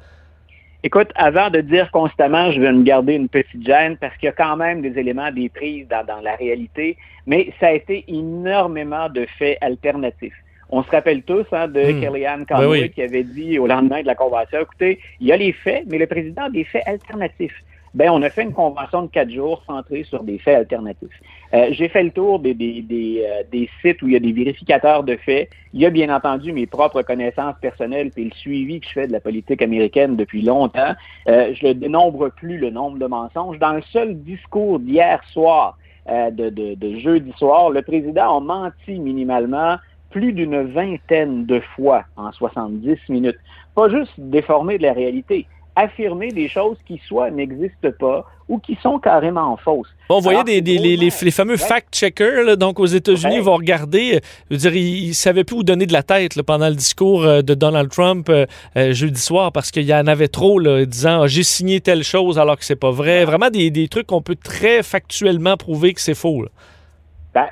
Écoute, 0.83 1.09
avant 1.15 1.49
de 1.49 1.61
dire 1.61 1.89
constamment, 1.89 2.51
je 2.51 2.61
vais 2.61 2.71
me 2.71 2.83
garder 2.83 3.13
une 3.13 3.27
petite 3.27 3.65
gêne 3.65 3.97
parce 3.97 4.15
qu'il 4.17 4.27
y 4.27 4.29
a 4.29 4.33
quand 4.33 4.55
même 4.55 4.81
des 4.81 4.99
éléments 4.99 5.31
des 5.31 5.49
prises 5.49 5.87
dans, 5.87 6.21
la 6.21 6.35
réalité, 6.35 6.95
mais 7.25 7.51
ça 7.59 7.67
a 7.67 7.71
été 7.71 8.05
énormément 8.07 9.09
de 9.09 9.25
faits 9.39 9.57
alternatifs. 9.61 10.35
On 10.69 10.83
se 10.83 10.91
rappelle 10.91 11.23
tous 11.23 11.45
hein, 11.51 11.67
de 11.67 11.91
hmm. 11.91 12.01
Kellyanne 12.01 12.45
Conway 12.45 12.89
qui 12.89 13.01
avait 13.01 13.23
dit 13.23 13.57
au 13.57 13.65
lendemain 13.65 14.01
de 14.01 14.05
la 14.05 14.13
convention, 14.13 14.59
écoutez, 14.61 14.99
il 15.19 15.25
y 15.25 15.31
a 15.31 15.37
les 15.37 15.53
faits, 15.53 15.85
mais 15.87 15.97
le 15.97 16.05
président 16.05 16.43
a 16.43 16.49
des 16.51 16.63
faits 16.65 16.83
alternatifs 16.85 17.63
ben 17.95 18.09
on 18.09 18.21
a 18.21 18.29
fait 18.29 18.43
une 18.43 18.53
convention 18.53 19.03
de 19.03 19.07
quatre 19.07 19.31
jours 19.31 19.63
centrée 19.65 20.03
sur 20.03 20.23
des 20.23 20.37
faits 20.37 20.57
alternatifs. 20.57 21.17
Euh, 21.53 21.69
j'ai 21.71 21.87
fait 21.87 22.03
le 22.03 22.11
tour 22.11 22.39
des, 22.39 22.53
des, 22.53 22.81
des, 22.81 23.25
euh, 23.25 23.43
des, 23.49 23.69
sites 23.81 24.01
où 24.01 24.07
il 24.07 24.13
y 24.13 24.15
a 24.17 24.19
des 24.19 24.33
vérificateurs 24.33 25.03
de 25.03 25.15
faits. 25.15 25.49
Il 25.73 25.79
y 25.79 25.85
a 25.85 25.89
bien 25.89 26.13
entendu 26.13 26.51
mes 26.51 26.65
propres 26.65 27.01
connaissances 27.03 27.55
personnelles 27.61 28.11
puis 28.11 28.25
le 28.25 28.31
suivi 28.31 28.81
que 28.81 28.87
je 28.87 28.91
fais 28.91 29.07
de 29.07 29.13
la 29.13 29.21
politique 29.21 29.61
américaine 29.61 30.17
depuis 30.17 30.41
longtemps. 30.41 30.93
Euh, 31.29 31.53
je 31.53 31.67
ne 31.67 31.73
dénombre 31.73 32.29
plus 32.31 32.57
le 32.57 32.69
nombre 32.69 32.99
de 32.99 33.05
mensonges. 33.05 33.59
Dans 33.59 33.73
le 33.73 33.81
seul 33.93 34.21
discours 34.21 34.79
d'hier 34.79 35.23
soir, 35.31 35.77
de, 36.07 36.49
de, 36.49 36.75
de 36.75 36.99
jeudi 36.99 37.33
soir, 37.35 37.71
le 37.71 37.81
président 37.81 38.37
a 38.37 38.39
menti 38.39 38.99
minimalement 38.99 39.77
plus 40.11 40.33
d'une 40.33 40.61
vingtaine 40.61 41.47
de 41.47 41.59
fois 41.75 42.03
en 42.15 42.31
70 42.31 42.99
minutes. 43.09 43.39
Pas 43.73 43.89
juste 43.89 44.13
déformer 44.17 44.77
de 44.77 44.83
la 44.83 44.93
réalité 44.93 45.47
affirmer 45.75 46.31
des 46.31 46.47
choses 46.47 46.77
qui 46.87 47.01
soit 47.07 47.31
n'existent 47.31 47.91
pas 47.99 48.25
ou 48.47 48.59
qui 48.59 48.77
sont 48.81 48.99
carrément 48.99 49.57
fausses. 49.57 49.89
On 50.09 50.19
voyait 50.19 50.61
des, 50.61 50.77
les, 50.77 51.31
fameux 51.31 51.57
fact-checkers, 51.57 52.57
donc 52.57 52.79
aux 52.79 52.85
États-Unis, 52.85 53.39
vont 53.39 53.55
regarder, 53.55 54.19
je 54.49 54.55
veux 54.55 54.57
dire, 54.57 54.75
ils 54.75 55.07
ne 55.09 55.13
savaient 55.13 55.43
plus 55.43 55.57
où 55.57 55.63
donner 55.63 55.87
de 55.87 55.93
la 55.93 56.03
tête 56.03 56.41
pendant 56.43 56.69
le 56.69 56.75
discours 56.75 57.23
euh, 57.23 57.41
de 57.41 57.53
Donald 57.55 57.89
Trump 57.89 58.29
euh, 58.29 58.45
euh, 58.77 58.93
jeudi 58.93 59.19
soir 59.19 59.51
parce 59.51 59.71
qu'il 59.71 59.83
y 59.83 59.93
en 59.93 60.07
avait 60.07 60.27
trop, 60.27 60.59
là, 60.59 60.85
disant 60.85 61.23
ah, 61.23 61.27
j'ai 61.27 61.43
signé 61.43 61.81
telle 61.81 62.03
chose 62.03 62.37
alors 62.37 62.57
que 62.57 62.65
c'est 62.65 62.75
pas 62.75 62.91
vrai. 62.91 63.25
Vraiment 63.25 63.49
des, 63.49 63.71
des 63.71 63.87
trucs 63.87 64.07
qu'on 64.07 64.21
peut 64.21 64.35
très 64.35 64.83
factuellement 64.83 65.57
prouver 65.57 65.93
que 65.93 66.01
c'est 66.01 66.15
faux. 66.15 66.45
Ben, 67.33 67.47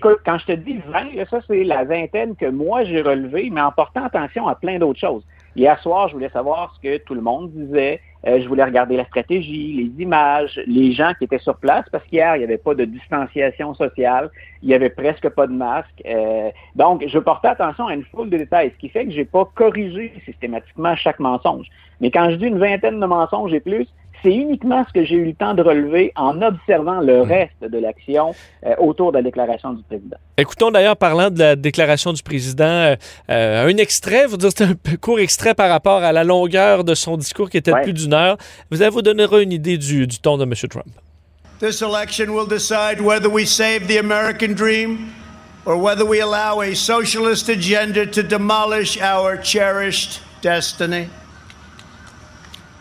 quand 0.00 0.38
je 0.38 0.46
te 0.46 0.52
dis 0.52 0.78
20, 0.86 1.24
ça 1.28 1.40
c'est 1.46 1.64
la 1.64 1.84
vingtaine 1.84 2.36
que 2.36 2.46
moi 2.46 2.84
j'ai 2.84 3.02
relevée, 3.02 3.50
mais 3.50 3.60
en 3.60 3.72
portant 3.72 4.04
attention 4.04 4.46
à 4.46 4.54
plein 4.54 4.78
d'autres 4.78 5.00
choses. 5.00 5.22
Hier 5.56 5.78
soir, 5.80 6.08
je 6.08 6.12
voulais 6.12 6.28
savoir 6.28 6.74
ce 6.76 6.80
que 6.86 6.98
tout 6.98 7.14
le 7.14 7.22
monde 7.22 7.50
disait. 7.50 8.02
Euh, 8.26 8.42
je 8.42 8.46
voulais 8.46 8.64
regarder 8.64 8.94
la 8.94 9.06
stratégie, 9.06 9.72
les 9.72 10.02
images, 10.02 10.60
les 10.66 10.92
gens 10.92 11.12
qui 11.16 11.24
étaient 11.24 11.38
sur 11.38 11.56
place, 11.56 11.86
parce 11.90 12.04
qu'hier, 12.04 12.36
il 12.36 12.40
n'y 12.40 12.44
avait 12.44 12.58
pas 12.58 12.74
de 12.74 12.84
distanciation 12.84 13.72
sociale, 13.72 14.30
il 14.60 14.68
n'y 14.68 14.74
avait 14.74 14.90
presque 14.90 15.26
pas 15.30 15.46
de 15.46 15.52
masque. 15.52 16.02
Euh, 16.04 16.50
donc, 16.74 17.04
je 17.06 17.18
portais 17.18 17.48
attention 17.48 17.86
à 17.86 17.94
une 17.94 18.04
foule 18.04 18.28
de 18.28 18.36
détails, 18.36 18.70
ce 18.74 18.78
qui 18.78 18.90
fait 18.90 19.06
que 19.06 19.12
je 19.12 19.16
n'ai 19.16 19.24
pas 19.24 19.50
corrigé 19.54 20.12
systématiquement 20.26 20.94
chaque 20.94 21.20
mensonge. 21.20 21.68
Mais 22.02 22.10
quand 22.10 22.28
je 22.28 22.36
dis 22.36 22.46
une 22.46 22.58
vingtaine 22.58 23.00
de 23.00 23.06
mensonges 23.06 23.54
et 23.54 23.60
plus, 23.60 23.86
c'est 24.22 24.34
uniquement 24.34 24.84
ce 24.86 24.92
que 24.92 25.04
j'ai 25.04 25.16
eu 25.16 25.24
le 25.26 25.34
temps 25.34 25.54
de 25.54 25.62
relever 25.62 26.12
en 26.16 26.40
observant 26.42 27.00
le 27.00 27.24
hmm. 27.24 27.28
reste 27.28 27.60
de 27.70 27.78
l'action 27.78 28.34
euh, 28.64 28.74
autour 28.78 29.12
de 29.12 29.18
la 29.18 29.22
déclaration 29.22 29.72
du 29.72 29.82
président. 29.82 30.16
Écoutons 30.36 30.70
d'ailleurs, 30.70 30.96
parlant 30.96 31.30
de 31.30 31.38
la 31.38 31.56
déclaration 31.56 32.12
du 32.12 32.22
président, 32.22 32.64
euh, 32.64 32.96
euh, 33.30 33.66
un 33.66 33.76
extrait, 33.76 34.26
vous 34.26 34.36
dire 34.36 34.50
c'est 34.54 34.64
un 34.64 34.74
court 35.00 35.18
extrait 35.18 35.54
par 35.54 35.68
rapport 35.68 36.02
à 36.02 36.12
la 36.12 36.24
longueur 36.24 36.84
de 36.84 36.94
son 36.94 37.16
discours 37.16 37.50
qui 37.50 37.56
était 37.56 37.72
de 37.72 37.82
plus 37.82 37.92
d'une 37.92 38.14
heure. 38.14 38.36
Vous 38.70 38.82
allez 38.82 38.90
vous 38.90 39.02
donner 39.02 39.26
une 39.40 39.52
idée 39.52 39.78
du, 39.78 40.06
du 40.06 40.18
ton 40.18 40.36
de 40.36 40.44
M. 40.44 40.52
Trump. 40.68 40.86
This 41.58 41.80
election 41.80 42.34
will 42.34 42.46
decide 42.46 43.00
whether 43.00 43.30
we 43.30 43.46
save 43.46 43.88
the 43.88 43.98
American 43.98 44.54
dream 44.54 45.12
or 45.64 45.76
whether 45.78 46.04
we 46.04 46.20
allow 46.20 46.60
a 46.60 46.74
socialist 46.74 47.48
agenda 47.48 48.06
to 48.06 48.22
demolish 48.22 49.00
our 49.00 49.38
cherished 49.38 50.20
destiny. 50.42 51.08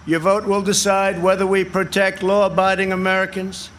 Your 0.08 0.20
vote 0.20 0.46
will 0.46 0.62
decide 0.62 1.24
whether 1.24 1.48
we 1.48 1.64
protect 1.64 2.22
law 2.22 2.46
abiding 2.46 2.92
Americans 2.92 3.72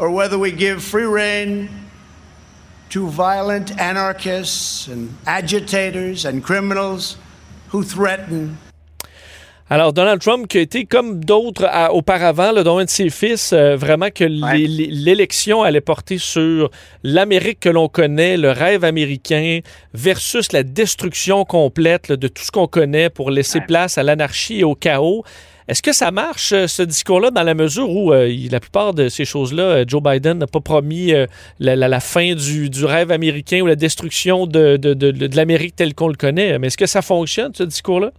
or 0.00 0.10
whether 0.10 0.36
we 0.36 0.50
give 0.50 0.82
free 0.82 1.04
rein 1.04 1.68
to 2.90 3.08
violent 3.08 3.78
anarchists 3.78 4.88
and 4.88 5.16
agitators 5.24 6.24
and 6.24 6.42
criminals 6.42 7.16
who 7.68 7.84
threaten. 7.84 8.58
Alors, 9.70 9.92
Donald 9.94 10.20
Trump, 10.20 10.48
qui 10.48 10.58
a 10.58 10.60
été 10.60 10.84
comme 10.84 11.24
d'autres 11.24 11.66
auparavant, 11.92 12.52
dont 12.62 12.78
un 12.78 12.84
de 12.84 12.90
ses 12.90 13.08
fils, 13.08 13.54
euh, 13.54 13.74
vraiment 13.74 14.10
que 14.10 14.24
l'élection 14.24 15.62
allait 15.62 15.80
porter 15.80 16.18
sur 16.18 16.70
l'Amérique 17.02 17.60
que 17.60 17.70
l'on 17.70 17.88
connaît, 17.88 18.36
le 18.36 18.50
rêve 18.50 18.84
américain, 18.84 19.60
versus 19.94 20.52
la 20.52 20.62
destruction 20.62 21.46
complète 21.46 22.12
de 22.12 22.28
tout 22.28 22.42
ce 22.42 22.50
qu'on 22.50 22.66
connaît 22.66 23.08
pour 23.08 23.30
laisser 23.30 23.60
place 23.62 23.96
à 23.96 24.02
l'anarchie 24.02 24.58
et 24.58 24.64
au 24.64 24.74
chaos. 24.74 25.24
Est-ce 25.68 25.82
que 25.82 25.92
ça 25.92 26.10
marche, 26.10 26.52
euh, 26.52 26.66
ce 26.66 26.82
discours-là, 26.82 27.30
dans 27.30 27.42
la 27.42 27.54
mesure 27.54 27.88
où 27.88 28.12
euh, 28.12 28.28
la 28.50 28.60
plupart 28.60 28.94
de 28.94 29.08
ces 29.08 29.24
choses-là, 29.24 29.84
Joe 29.86 30.02
Biden 30.02 30.38
n'a 30.38 30.46
pas 30.46 30.60
promis 30.60 31.12
la, 31.60 32.00
fin 32.00 32.34
du, 32.34 32.84
rêve 32.84 33.10
américain 33.10 33.60
ou 33.60 33.66
la 33.66 33.76
destruction 33.76 34.46
de, 34.46 34.76
de 34.76 35.36
l'Amérique 35.36 35.76
telle 35.76 35.94
qu'on 35.94 36.08
le 36.08 36.14
connaît? 36.14 36.58
Mais 36.58 36.68
est-ce 36.68 36.76
que 36.76 36.86
ça 36.86 37.02
fonctionne, 37.02 37.54
ce 37.54 37.62
discours-là? 37.62 38.12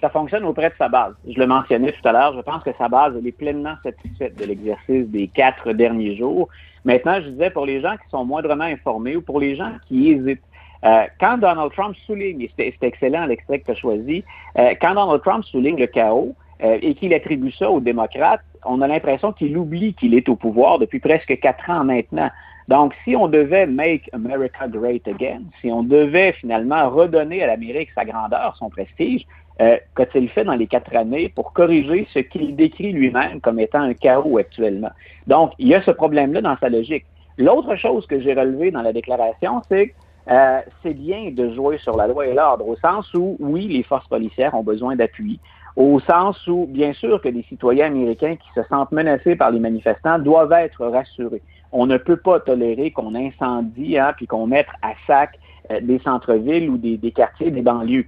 ça 0.00 0.10
fonctionne 0.10 0.44
auprès 0.44 0.68
de 0.70 0.74
sa 0.78 0.88
base. 0.88 1.14
Je 1.28 1.38
le 1.38 1.46
mentionnais 1.46 1.92
tout 1.92 2.08
à 2.08 2.12
l'heure, 2.12 2.34
je 2.36 2.40
pense 2.40 2.62
que 2.62 2.70
sa 2.78 2.88
base, 2.88 3.14
elle 3.18 3.26
est 3.26 3.32
pleinement 3.32 3.74
satisfaite 3.82 4.38
de 4.38 4.44
l'exercice 4.44 5.08
des 5.08 5.28
quatre 5.28 5.72
derniers 5.72 6.16
jours. 6.16 6.48
Maintenant, 6.84 7.20
je 7.20 7.30
disais, 7.30 7.50
pour 7.50 7.66
les 7.66 7.80
gens 7.80 7.96
qui 7.96 8.08
sont 8.10 8.24
moindrement 8.24 8.64
informés 8.64 9.16
ou 9.16 9.22
pour 9.22 9.40
les 9.40 9.56
gens 9.56 9.72
qui 9.88 10.10
hésitent, 10.10 10.42
euh, 10.84 11.04
quand 11.20 11.38
Donald 11.38 11.72
Trump 11.72 11.96
souligne, 12.06 12.40
et 12.42 12.50
c'est 12.56 12.74
excellent 12.82 13.26
l'extrait 13.26 13.60
que 13.60 13.66
tu 13.66 13.70
as 13.72 13.76
choisi, 13.76 14.24
euh, 14.58 14.74
quand 14.80 14.94
Donald 14.94 15.22
Trump 15.22 15.44
souligne 15.44 15.78
le 15.78 15.86
chaos 15.86 16.34
euh, 16.62 16.78
et 16.80 16.94
qu'il 16.94 17.12
attribue 17.14 17.52
ça 17.52 17.70
aux 17.70 17.80
démocrates, 17.80 18.40
on 18.64 18.80
a 18.82 18.86
l'impression 18.86 19.32
qu'il 19.32 19.56
oublie 19.56 19.94
qu'il 19.94 20.14
est 20.14 20.28
au 20.28 20.36
pouvoir 20.36 20.78
depuis 20.78 21.00
presque 21.00 21.38
quatre 21.40 21.68
ans 21.70 21.84
maintenant. 21.84 22.30
Donc, 22.68 22.92
si 23.04 23.16
on 23.16 23.28
devait 23.28 23.66
make 23.66 24.10
America 24.12 24.68
great 24.68 25.06
again, 25.08 25.42
si 25.60 25.70
on 25.70 25.82
devait 25.82 26.32
finalement 26.32 26.90
redonner 26.90 27.42
à 27.42 27.46
l'Amérique 27.46 27.88
sa 27.94 28.04
grandeur, 28.04 28.54
son 28.58 28.68
prestige, 28.68 29.24
euh, 29.60 29.78
qu'a-t-il 29.96 30.28
fait 30.28 30.44
dans 30.44 30.54
les 30.54 30.66
quatre 30.66 30.94
années 30.94 31.30
pour 31.30 31.52
corriger 31.52 32.06
ce 32.12 32.20
qu'il 32.20 32.54
décrit 32.54 32.92
lui-même 32.92 33.40
comme 33.40 33.58
étant 33.58 33.80
un 33.80 33.94
chaos 33.94 34.38
actuellement? 34.38 34.90
Donc, 35.26 35.52
il 35.58 35.68
y 35.68 35.74
a 35.74 35.82
ce 35.82 35.90
problème-là 35.90 36.42
dans 36.42 36.56
sa 36.58 36.68
logique. 36.68 37.06
L'autre 37.38 37.74
chose 37.76 38.06
que 38.06 38.20
j'ai 38.20 38.34
relevée 38.34 38.70
dans 38.70 38.82
la 38.82 38.92
déclaration, 38.92 39.62
c'est 39.68 39.88
que 39.88 39.94
euh, 40.30 40.60
c'est 40.82 40.94
bien 40.94 41.30
de 41.30 41.52
jouer 41.54 41.78
sur 41.78 41.96
la 41.96 42.06
loi 42.06 42.26
et 42.26 42.34
l'ordre, 42.34 42.66
au 42.66 42.76
sens 42.76 43.12
où, 43.14 43.36
oui, 43.40 43.66
les 43.68 43.82
forces 43.82 44.08
policières 44.08 44.54
ont 44.54 44.62
besoin 44.62 44.96
d'appui, 44.96 45.40
au 45.76 46.00
sens 46.00 46.46
où, 46.46 46.66
bien 46.68 46.92
sûr, 46.92 47.20
que 47.20 47.28
les 47.28 47.42
citoyens 47.44 47.86
américains 47.86 48.36
qui 48.36 48.48
se 48.54 48.62
sentent 48.68 48.92
menacés 48.92 49.36
par 49.36 49.50
les 49.50 49.60
manifestants 49.60 50.18
doivent 50.18 50.52
être 50.52 50.86
rassurés. 50.86 51.42
On 51.72 51.86
ne 51.86 51.96
peut 51.96 52.16
pas 52.16 52.40
tolérer 52.40 52.90
qu'on 52.90 53.14
incendie, 53.14 53.98
hein, 53.98 54.12
puis 54.16 54.26
qu'on 54.26 54.46
mette 54.46 54.68
à 54.82 54.92
sac 55.06 55.38
euh, 55.70 55.80
des 55.80 55.98
centres-villes 56.00 56.68
ou 56.70 56.78
des, 56.78 56.96
des 56.96 57.12
quartiers, 57.12 57.50
des 57.50 57.62
banlieues. 57.62 58.06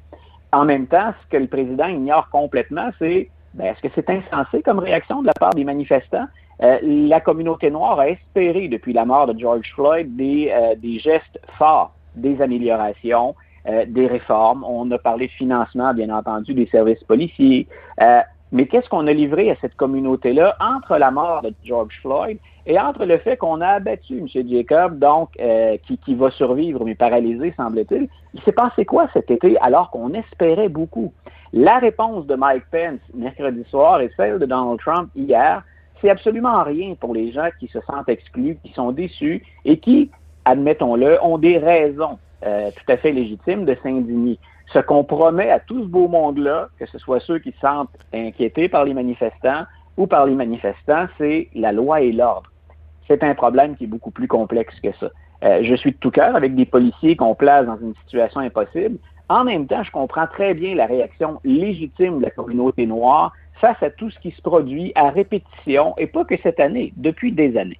En 0.53 0.65
même 0.65 0.87
temps, 0.87 1.13
ce 1.23 1.29
que 1.29 1.37
le 1.37 1.47
président 1.47 1.87
ignore 1.87 2.29
complètement, 2.31 2.91
c'est 2.99 3.31
ben, 3.55 3.67
est-ce 3.67 3.81
que 3.81 3.89
c'est 3.95 4.09
insensé 4.11 4.63
comme 4.63 4.79
réaction 4.79 5.23
de 5.23 5.27
la 5.27 5.33
part 5.33 5.55
des 5.55 5.65
manifestants? 5.65 6.27
Euh, 6.63 6.79
la 6.83 7.21
communauté 7.21 7.71
noire 7.71 7.99
a 7.99 8.09
espéré 8.09 8.69
depuis 8.69 8.93
la 8.93 9.05
mort 9.05 9.27
de 9.27 9.39
George 9.39 9.73
Floyd 9.75 10.15
des, 10.17 10.53
euh, 10.53 10.75
des 10.77 10.99
gestes 10.99 11.41
forts, 11.59 11.93
des 12.15 12.41
améliorations, 12.41 13.35
euh, 13.69 13.85
des 13.87 14.07
réformes. 14.07 14.65
On 14.65 14.91
a 14.91 14.99
parlé 14.99 15.27
de 15.27 15.33
financement, 15.33 15.93
bien 15.95 16.11
entendu, 16.11 16.55
des 16.55 16.67
services 16.67 17.03
policiers. 17.05 17.67
mais 18.53 18.67
qu'est-ce 18.67 18.89
qu'on 18.89 19.07
a 19.07 19.13
livré 19.13 19.51
à 19.51 19.57
cette 19.61 19.77
communauté-là 19.77 20.57
entre 20.61 20.99
la 20.99 21.13
mort 21.13 21.43
de 21.43 21.55
George 21.65 21.97
Floyd 22.03 22.39
et 22.67 22.79
entre 22.79 23.05
le 23.05 23.19
fait 23.19 23.37
qu'on 23.37 23.61
a 23.61 23.69
abattu 23.69 24.19
M. 24.19 24.27
Jacob, 24.49 24.99
donc, 24.99 25.31
euh, 25.41 25.77
qui, 25.87 25.99
qui, 25.99 26.15
va 26.15 26.31
survivre, 26.31 26.85
mais 26.85 26.95
paralysé, 26.95 27.55
semble-t-il, 27.57 28.09
il, 28.35 28.43
s'est 28.43 28.53
passé 28.53 28.85
quoi 28.85 29.09
cet 29.13 29.31
été 29.31 29.59
alors 29.61 29.91
qu'on 29.91 30.13
espérait 30.13 30.69
beaucoup? 30.69 31.13
La 31.53 31.79
réponse 31.79 32.27
de 32.27 32.35
Mike 32.35 32.65
Pence 32.71 33.01
mercredi 33.15 33.65
soir 33.71 34.01
et 34.01 34.11
celle 34.17 34.39
de 34.39 34.47
Donald 34.47 34.79
Trump 34.79 35.11
hier, 35.17 35.65
c'est 36.01 36.11
absolument 36.11 36.63
rien 36.63 36.95
pour 36.95 37.15
les 37.15 37.33
gens 37.33 37.49
qui 37.59 37.67
se 37.69 37.81
sentent 37.81 38.09
exclus, 38.09 38.57
qui 38.65 38.73
sont 38.73 38.93
déçus 38.93 39.43
et 39.65 39.79
qui, 39.79 40.11
admettons-le, 40.45 41.23
ont 41.23 41.39
des 41.39 41.59
raisons 41.59 42.19
euh, 42.45 42.71
tout 42.71 42.93
à 42.93 42.97
fait 42.97 43.13
légitimes 43.13 43.65
de 43.65 43.77
s'indigner. 43.83 44.39
Ce 44.73 44.79
qu'on 44.79 45.05
promet 45.05 45.51
à 45.51 45.61
tout 45.61 45.83
ce 45.83 45.89
beau 45.89 46.09
monde-là, 46.09 46.69
que 46.79 46.87
ce 46.87 46.99
soit 46.99 47.21
ceux 47.21 47.39
qui 47.39 47.53
se 47.53 47.61
sentent 47.61 47.91
inquiétés 48.15 48.69
par 48.69 48.85
les 48.85 48.95
manifestants 48.95 49.65
ou 49.97 50.07
par 50.07 50.27
les 50.27 50.35
manifestants, 50.35 51.07
c'est 51.19 51.49
la 51.55 51.73
loi 51.73 52.01
et 52.01 52.13
l'ordre 52.13 52.51
c'est 53.11 53.25
un 53.25 53.35
problème 53.35 53.77
qui 53.77 53.85
est 53.85 53.89
beaucoup 53.89 54.13
plus 54.13 54.29
complexe 54.29 54.79
que 54.81 54.93
ça. 55.01 55.11
Euh, 55.43 55.61
je 55.63 55.75
suis 55.75 55.91
de 55.91 55.97
tout 55.97 56.13
cœur 56.13 56.37
avec 56.37 56.55
des 56.55 56.65
policiers 56.65 57.17
qu'on 57.17 57.35
place 57.35 57.67
dans 57.67 57.79
une 57.79 57.95
situation 58.05 58.41
impossible. 58.41 58.99
En 59.29 59.45
même 59.45 59.67
temps, 59.67 59.83
je 59.83 59.91
comprends 59.91 60.27
très 60.29 60.55
bien 60.55 60.77
la 60.77 60.87
réaction 60.87 61.41
légitime 61.45 62.19
de 62.19 62.25
la 62.25 62.31
communauté 62.31 62.87
noire 62.87 63.33
face 63.61 63.83
à 63.83 63.91
tout 63.91 64.11
ce 64.11 64.19
qui 64.21 64.31
se 64.31 64.41
produit 64.43 64.93
à 64.95 65.11
répétition, 65.11 65.95
et 65.99 66.07
pas 66.07 66.25
que 66.25 66.37
cette 66.43 66.61
année, 66.61 66.93
depuis 66.97 67.33
des 67.33 67.57
années. 67.57 67.79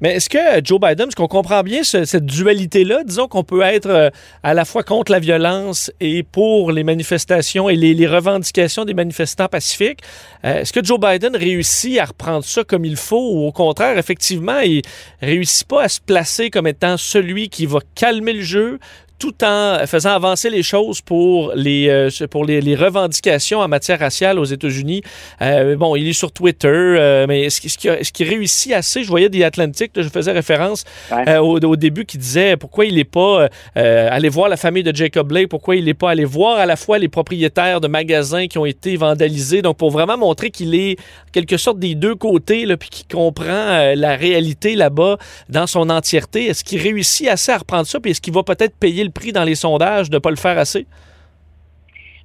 Mais 0.00 0.14
est-ce 0.14 0.28
que 0.28 0.38
euh, 0.38 0.60
Joe 0.62 0.80
Biden, 0.80 1.08
est-ce 1.08 1.16
qu'on 1.16 1.28
comprend 1.28 1.62
bien 1.62 1.84
cette 1.84 2.26
dualité-là? 2.26 3.04
Disons 3.04 3.28
qu'on 3.28 3.44
peut 3.44 3.62
être 3.62 3.88
euh, 3.88 4.10
à 4.42 4.54
la 4.54 4.64
fois 4.64 4.82
contre 4.82 5.12
la 5.12 5.20
violence 5.20 5.90
et 6.00 6.22
pour 6.22 6.72
les 6.72 6.84
manifestations 6.84 7.68
et 7.68 7.76
les, 7.76 8.06
revendications 8.06 8.84
des 8.84 8.94
manifestants 8.94 9.48
pacifiques. 9.48 10.00
Euh, 10.44 10.60
est-ce 10.60 10.72
que 10.72 10.84
Joe 10.84 10.98
Biden 10.98 11.36
réussit 11.36 11.98
à 11.98 12.06
reprendre 12.06 12.44
ça 12.44 12.64
comme 12.64 12.84
il 12.84 12.96
faut 12.96 13.32
ou 13.34 13.46
au 13.46 13.52
contraire, 13.52 13.96
effectivement, 13.96 14.60
il 14.60 14.82
réussit 15.22 15.66
pas 15.66 15.84
à 15.84 15.88
se 15.88 16.00
placer 16.00 16.50
comme 16.50 16.66
étant 16.66 16.96
celui 16.96 17.48
qui 17.48 17.66
va 17.66 17.78
calmer 17.94 18.32
le 18.32 18.42
jeu, 18.42 18.78
tout 19.18 19.44
en 19.44 19.78
faisant 19.86 20.10
avancer 20.10 20.50
les 20.50 20.62
choses 20.62 21.00
pour 21.00 21.52
les, 21.54 21.88
euh, 21.88 22.26
pour 22.28 22.44
les, 22.44 22.60
les, 22.60 22.74
revendications 22.74 23.60
en 23.60 23.68
matière 23.68 24.00
raciale 24.00 24.38
aux 24.38 24.44
États-Unis. 24.44 25.02
Euh, 25.40 25.76
bon, 25.76 25.94
il 25.96 26.08
est 26.08 26.12
sur 26.12 26.32
Twitter, 26.32 26.68
euh, 26.68 27.26
mais 27.28 27.44
est-ce 27.44 27.60
qu'il 27.60 27.90
est 27.90 28.12
qu 28.12 28.24
réussit 28.24 28.72
assez? 28.72 29.04
Je 29.04 29.08
voyais 29.08 29.28
des 29.28 29.44
Atlantiques, 29.44 29.92
je 29.96 30.08
faisais 30.08 30.32
référence 30.32 30.84
au, 31.10 31.58
au, 31.58 31.76
début, 31.76 32.04
qui 32.04 32.18
disait 32.18 32.56
pourquoi 32.56 32.86
il 32.86 32.96
n'est 32.96 33.04
pas 33.04 33.48
allé 33.74 34.28
voir 34.28 34.48
la 34.48 34.56
famille 34.56 34.82
de 34.82 34.94
Jacob 34.94 35.28
Blake, 35.28 35.48
pourquoi 35.48 35.76
il 35.76 35.84
n'est 35.84 35.94
pas 35.94 36.10
allé 36.10 36.24
voir 36.24 36.58
à 36.58 36.66
la 36.66 36.76
fois 36.76 36.98
les 36.98 37.08
propriétaires 37.08 37.80
de 37.80 37.88
magasins 37.88 38.46
qui 38.46 38.58
ont 38.58 38.66
été 38.66 38.96
vandalisés. 38.96 39.62
Donc, 39.62 39.76
pour 39.76 39.90
vraiment 39.90 40.18
montrer 40.18 40.50
qu'il 40.50 40.74
est 40.74 40.96
quelque 41.32 41.56
sorte 41.56 41.78
des 41.78 41.94
deux 41.94 42.14
côtés, 42.14 42.66
là, 42.66 42.76
puis 42.76 42.88
qu'il 42.88 43.06
comprend 43.06 43.94
la 43.94 44.16
réalité 44.16 44.74
là-bas 44.74 45.18
dans 45.48 45.66
son 45.66 45.88
entièreté. 45.90 46.46
Est-ce 46.46 46.64
qu'il 46.64 46.80
réussit 46.80 47.28
assez 47.28 47.52
à 47.52 47.58
reprendre 47.58 47.86
ça? 47.86 48.00
Puis 48.00 48.10
est-ce 48.10 48.20
qu'il 48.20 48.34
va 48.34 48.42
peut-être 48.42 48.74
payer 48.76 49.03
le 49.04 49.10
prix 49.10 49.32
dans 49.32 49.44
les 49.44 49.54
sondages 49.54 50.10
de 50.10 50.16
ne 50.16 50.18
pas 50.18 50.30
le 50.30 50.36
faire 50.36 50.58
assez? 50.58 50.86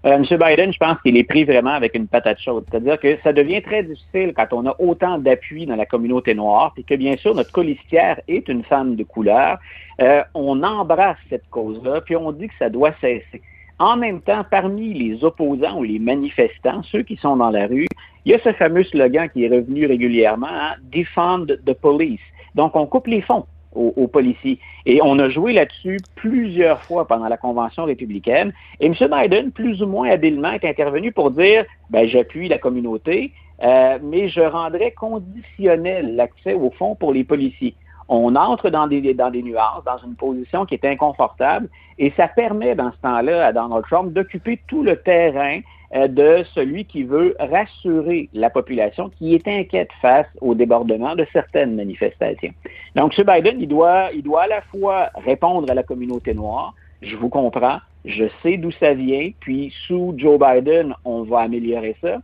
Euh, 0.05 0.13
M. 0.13 0.23
Biden, 0.23 0.71
je 0.71 0.77
pense 0.77 0.97
qu'il 1.01 1.17
est 1.17 1.25
pris 1.25 1.43
vraiment 1.43 1.71
avec 1.71 1.93
une 1.93 2.07
patate 2.07 2.39
chaude. 2.39 2.63
C'est-à-dire 2.69 2.97
que 2.99 3.17
ça 3.21 3.33
devient 3.33 3.61
très 3.61 3.83
difficile 3.83 4.33
quand 4.33 4.47
on 4.53 4.65
a 4.65 4.75
autant 4.79 5.17
d'appui 5.17 5.65
dans 5.65 5.75
la 5.75 5.85
communauté 5.85 6.33
noire, 6.33 6.73
et 6.77 6.83
que 6.83 6.95
bien 6.95 7.17
sûr, 7.17 7.35
notre 7.35 7.51
colistière 7.51 8.21
est 8.29 8.47
une 8.47 8.63
femme 8.63 8.95
de 8.95 9.03
couleur. 9.03 9.57
Euh, 10.01 10.23
on 10.33 10.63
embrasse 10.63 11.17
cette 11.29 11.49
cause-là, 11.49 11.99
puis 12.01 12.15
on 12.15 12.31
dit 12.31 12.47
que 12.47 12.53
ça 12.57 12.69
doit 12.69 12.93
cesser. 13.01 13.41
En 13.77 13.97
même 13.97 14.21
temps, 14.21 14.45
parmi 14.49 14.93
les 14.93 15.23
opposants 15.23 15.77
ou 15.79 15.83
les 15.83 15.99
manifestants, 15.99 16.81
ceux 16.83 17.03
qui 17.03 17.17
sont 17.17 17.35
dans 17.35 17.49
la 17.49 17.67
rue, 17.67 17.87
il 18.23 18.31
y 18.31 18.35
a 18.35 18.39
ce 18.39 18.53
fameux 18.53 18.83
slogan 18.83 19.29
qui 19.29 19.43
est 19.43 19.49
revenu 19.49 19.85
régulièrement, 19.85 20.47
hein, 20.49 20.75
Defend 20.91 21.45
the 21.45 21.73
police. 21.73 22.19
Donc, 22.55 22.75
on 22.75 22.85
coupe 22.85 23.07
les 23.07 23.21
fonds 23.21 23.45
aux, 23.73 24.07
policiers. 24.07 24.59
Et 24.85 24.99
on 25.03 25.19
a 25.19 25.29
joué 25.29 25.53
là-dessus 25.53 25.97
plusieurs 26.15 26.81
fois 26.81 27.07
pendant 27.07 27.27
la 27.27 27.37
Convention 27.37 27.85
républicaine. 27.85 28.51
Et 28.79 28.87
M. 28.87 28.93
Biden, 28.99 29.51
plus 29.51 29.81
ou 29.81 29.87
moins 29.87 30.09
habilement, 30.09 30.51
est 30.51 30.65
intervenu 30.65 31.11
pour 31.11 31.31
dire, 31.31 31.65
ben, 31.89 32.07
j'appuie 32.07 32.47
la 32.47 32.57
communauté, 32.57 33.31
euh, 33.63 33.99
mais 34.01 34.29
je 34.29 34.41
rendrai 34.41 34.91
conditionnel 34.91 36.15
l'accès 36.15 36.53
au 36.53 36.71
fonds 36.71 36.95
pour 36.95 37.13
les 37.13 37.23
policiers. 37.23 37.75
On 38.07 38.35
entre 38.35 38.71
dans 38.71 38.87
des, 38.87 39.13
dans 39.13 39.29
des 39.29 39.43
nuances, 39.43 39.83
dans 39.85 39.99
une 39.99 40.15
position 40.15 40.65
qui 40.65 40.73
est 40.73 40.85
inconfortable, 40.85 41.69
et 41.99 42.11
ça 42.17 42.27
permet 42.27 42.73
dans 42.73 42.91
ce 42.91 42.97
temps-là 43.03 43.47
à 43.47 43.53
Donald 43.53 43.85
Trump 43.85 44.13
d'occuper 44.13 44.59
tout 44.67 44.81
le 44.81 44.95
terrain 44.95 45.59
de 45.93 46.43
celui 46.53 46.85
qui 46.85 47.03
veut 47.03 47.35
rassurer 47.39 48.29
la 48.33 48.49
population 48.49 49.09
qui 49.09 49.33
est 49.33 49.47
inquiète 49.47 49.89
face 50.01 50.27
au 50.39 50.53
débordement 50.53 51.15
de 51.15 51.25
certaines 51.33 51.75
manifestations. 51.75 52.53
Donc, 52.95 53.17
M. 53.17 53.25
Biden, 53.25 53.59
il 53.59 53.67
doit, 53.67 54.09
il 54.13 54.21
doit 54.21 54.43
à 54.43 54.47
la 54.47 54.61
fois 54.61 55.09
répondre 55.15 55.69
à 55.71 55.73
la 55.73 55.83
communauté 55.83 56.33
noire, 56.33 56.75
je 57.01 57.15
vous 57.15 57.29
comprends, 57.29 57.79
je 58.05 58.25
sais 58.43 58.57
d'où 58.57 58.71
ça 58.71 58.93
vient, 58.93 59.31
puis 59.39 59.73
sous 59.87 60.13
Joe 60.17 60.39
Biden, 60.39 60.93
on 61.05 61.23
va 61.23 61.39
améliorer 61.39 61.95
ça. 62.01 62.17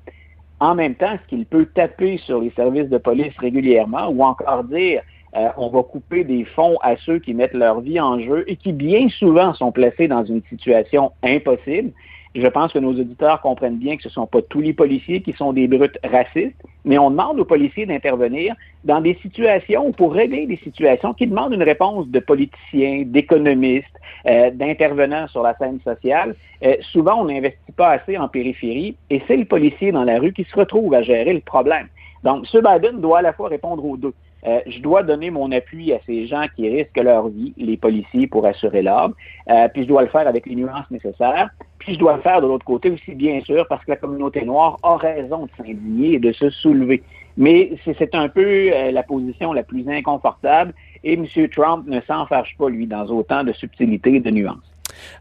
En 0.59 0.75
même 0.75 0.95
temps, 0.95 1.13
est-ce 1.13 1.27
qu'il 1.27 1.45
peut 1.45 1.65
taper 1.65 2.17
sur 2.17 2.41
les 2.41 2.51
services 2.51 2.89
de 2.89 2.97
police 2.97 3.33
régulièrement 3.37 4.07
ou 4.07 4.23
encore 4.23 4.63
dire 4.63 5.01
euh, 5.35 5.49
on 5.57 5.67
va 5.67 5.83
couper 5.83 6.23
des 6.23 6.45
fonds 6.45 6.77
à 6.81 6.95
ceux 6.97 7.19
qui 7.19 7.33
mettent 7.33 7.53
leur 7.53 7.81
vie 7.81 7.99
en 7.99 8.19
jeu 8.19 8.45
et 8.47 8.55
qui 8.55 8.71
bien 8.71 9.09
souvent 9.09 9.53
sont 9.53 9.73
placés 9.73 10.07
dans 10.07 10.23
une 10.23 10.41
situation 10.49 11.11
impossible? 11.23 11.91
Je 12.35 12.47
pense 12.47 12.73
que 12.73 12.79
nos 12.79 12.91
auditeurs 12.91 13.39
comprennent 13.39 13.77
bien 13.77 13.95
que 13.95 14.03
ce 14.03 14.09
ne 14.09 14.13
sont 14.13 14.27
pas 14.27 14.41
tous 14.41 14.59
les 14.59 14.73
policiers 14.73 15.21
qui 15.21 15.31
sont 15.31 15.53
des 15.53 15.69
brutes 15.69 15.97
racistes, 16.03 16.61
mais 16.83 16.97
on 16.97 17.09
demande 17.09 17.39
aux 17.39 17.45
policiers 17.45 17.85
d'intervenir 17.85 18.53
dans 18.83 18.99
des 18.99 19.15
situations, 19.21 19.93
pour 19.93 20.13
régler 20.13 20.45
des 20.45 20.57
situations 20.57 21.13
qui 21.13 21.27
demandent 21.27 21.53
une 21.53 21.63
réponse 21.63 22.09
de 22.09 22.19
politiciens, 22.19 23.03
d'économistes, 23.05 23.85
euh, 24.27 24.51
d'intervenants 24.51 25.29
sur 25.29 25.43
la 25.43 25.55
scène 25.55 25.79
sociale. 25.81 26.35
Euh, 26.63 26.75
souvent, 26.91 27.21
on 27.21 27.25
n'investit 27.25 27.71
pas 27.77 27.91
assez 27.91 28.17
en 28.17 28.27
périphérie 28.27 28.97
et 29.09 29.21
c'est 29.27 29.37
le 29.37 29.45
policier 29.45 29.93
dans 29.93 30.03
la 30.03 30.19
rue 30.19 30.33
qui 30.33 30.43
se 30.43 30.55
retrouve 30.57 30.93
à 30.93 31.03
gérer 31.03 31.33
le 31.33 31.39
problème. 31.39 31.87
Donc, 32.23 32.45
M. 32.53 32.61
Biden 32.61 32.99
doit 32.99 33.19
à 33.19 33.21
la 33.21 33.31
fois 33.31 33.47
répondre 33.47 33.85
aux 33.85 33.95
deux. 33.95 34.13
Euh, 34.45 34.59
je 34.67 34.79
dois 34.79 35.01
donner 35.03 35.31
mon 35.31 35.51
appui 35.51 35.91
à 35.93 35.99
ces 36.05 36.27
gens 36.27 36.45
qui 36.55 36.69
risquent 36.69 36.97
leur 36.97 37.29
vie, 37.29 37.53
les 37.57 37.77
policiers, 37.77 38.27
pour 38.27 38.45
assurer 38.45 38.81
l'ordre. 38.81 39.15
Euh, 39.49 39.67
puis 39.69 39.83
je 39.83 39.87
dois 39.87 40.03
le 40.03 40.09
faire 40.09 40.27
avec 40.27 40.45
les 40.45 40.55
nuances 40.55 40.89
nécessaires. 40.91 41.49
Puis 41.85 41.93
je 41.93 41.99
dois 41.99 42.15
le 42.15 42.21
faire 42.23 42.41
de 42.41 42.47
l'autre 42.47 42.65
côté 42.65 42.89
aussi, 42.89 43.13
bien 43.13 43.39
sûr, 43.41 43.67
parce 43.67 43.85
que 43.85 43.91
la 43.91 43.97
communauté 43.97 44.43
noire 44.43 44.79
a 44.81 44.97
raison 44.97 45.45
de 45.45 45.51
s'indigner 45.55 46.13
et 46.13 46.19
de 46.19 46.31
se 46.31 46.49
soulever. 46.49 47.03
Mais 47.37 47.73
c'est 47.85 48.15
un 48.15 48.27
peu 48.27 48.71
euh, 48.73 48.91
la 48.91 49.03
position 49.03 49.53
la 49.53 49.61
plus 49.61 49.87
inconfortable 49.87 50.73
et 51.03 51.13
M. 51.13 51.27
Trump 51.49 51.85
ne 51.85 52.01
s'en 52.01 52.25
fâche 52.25 52.55
pas, 52.57 52.69
lui, 52.69 52.87
dans 52.87 53.05
autant 53.05 53.43
de 53.43 53.53
subtilité 53.53 54.15
et 54.15 54.19
de 54.19 54.31
nuances. 54.31 54.57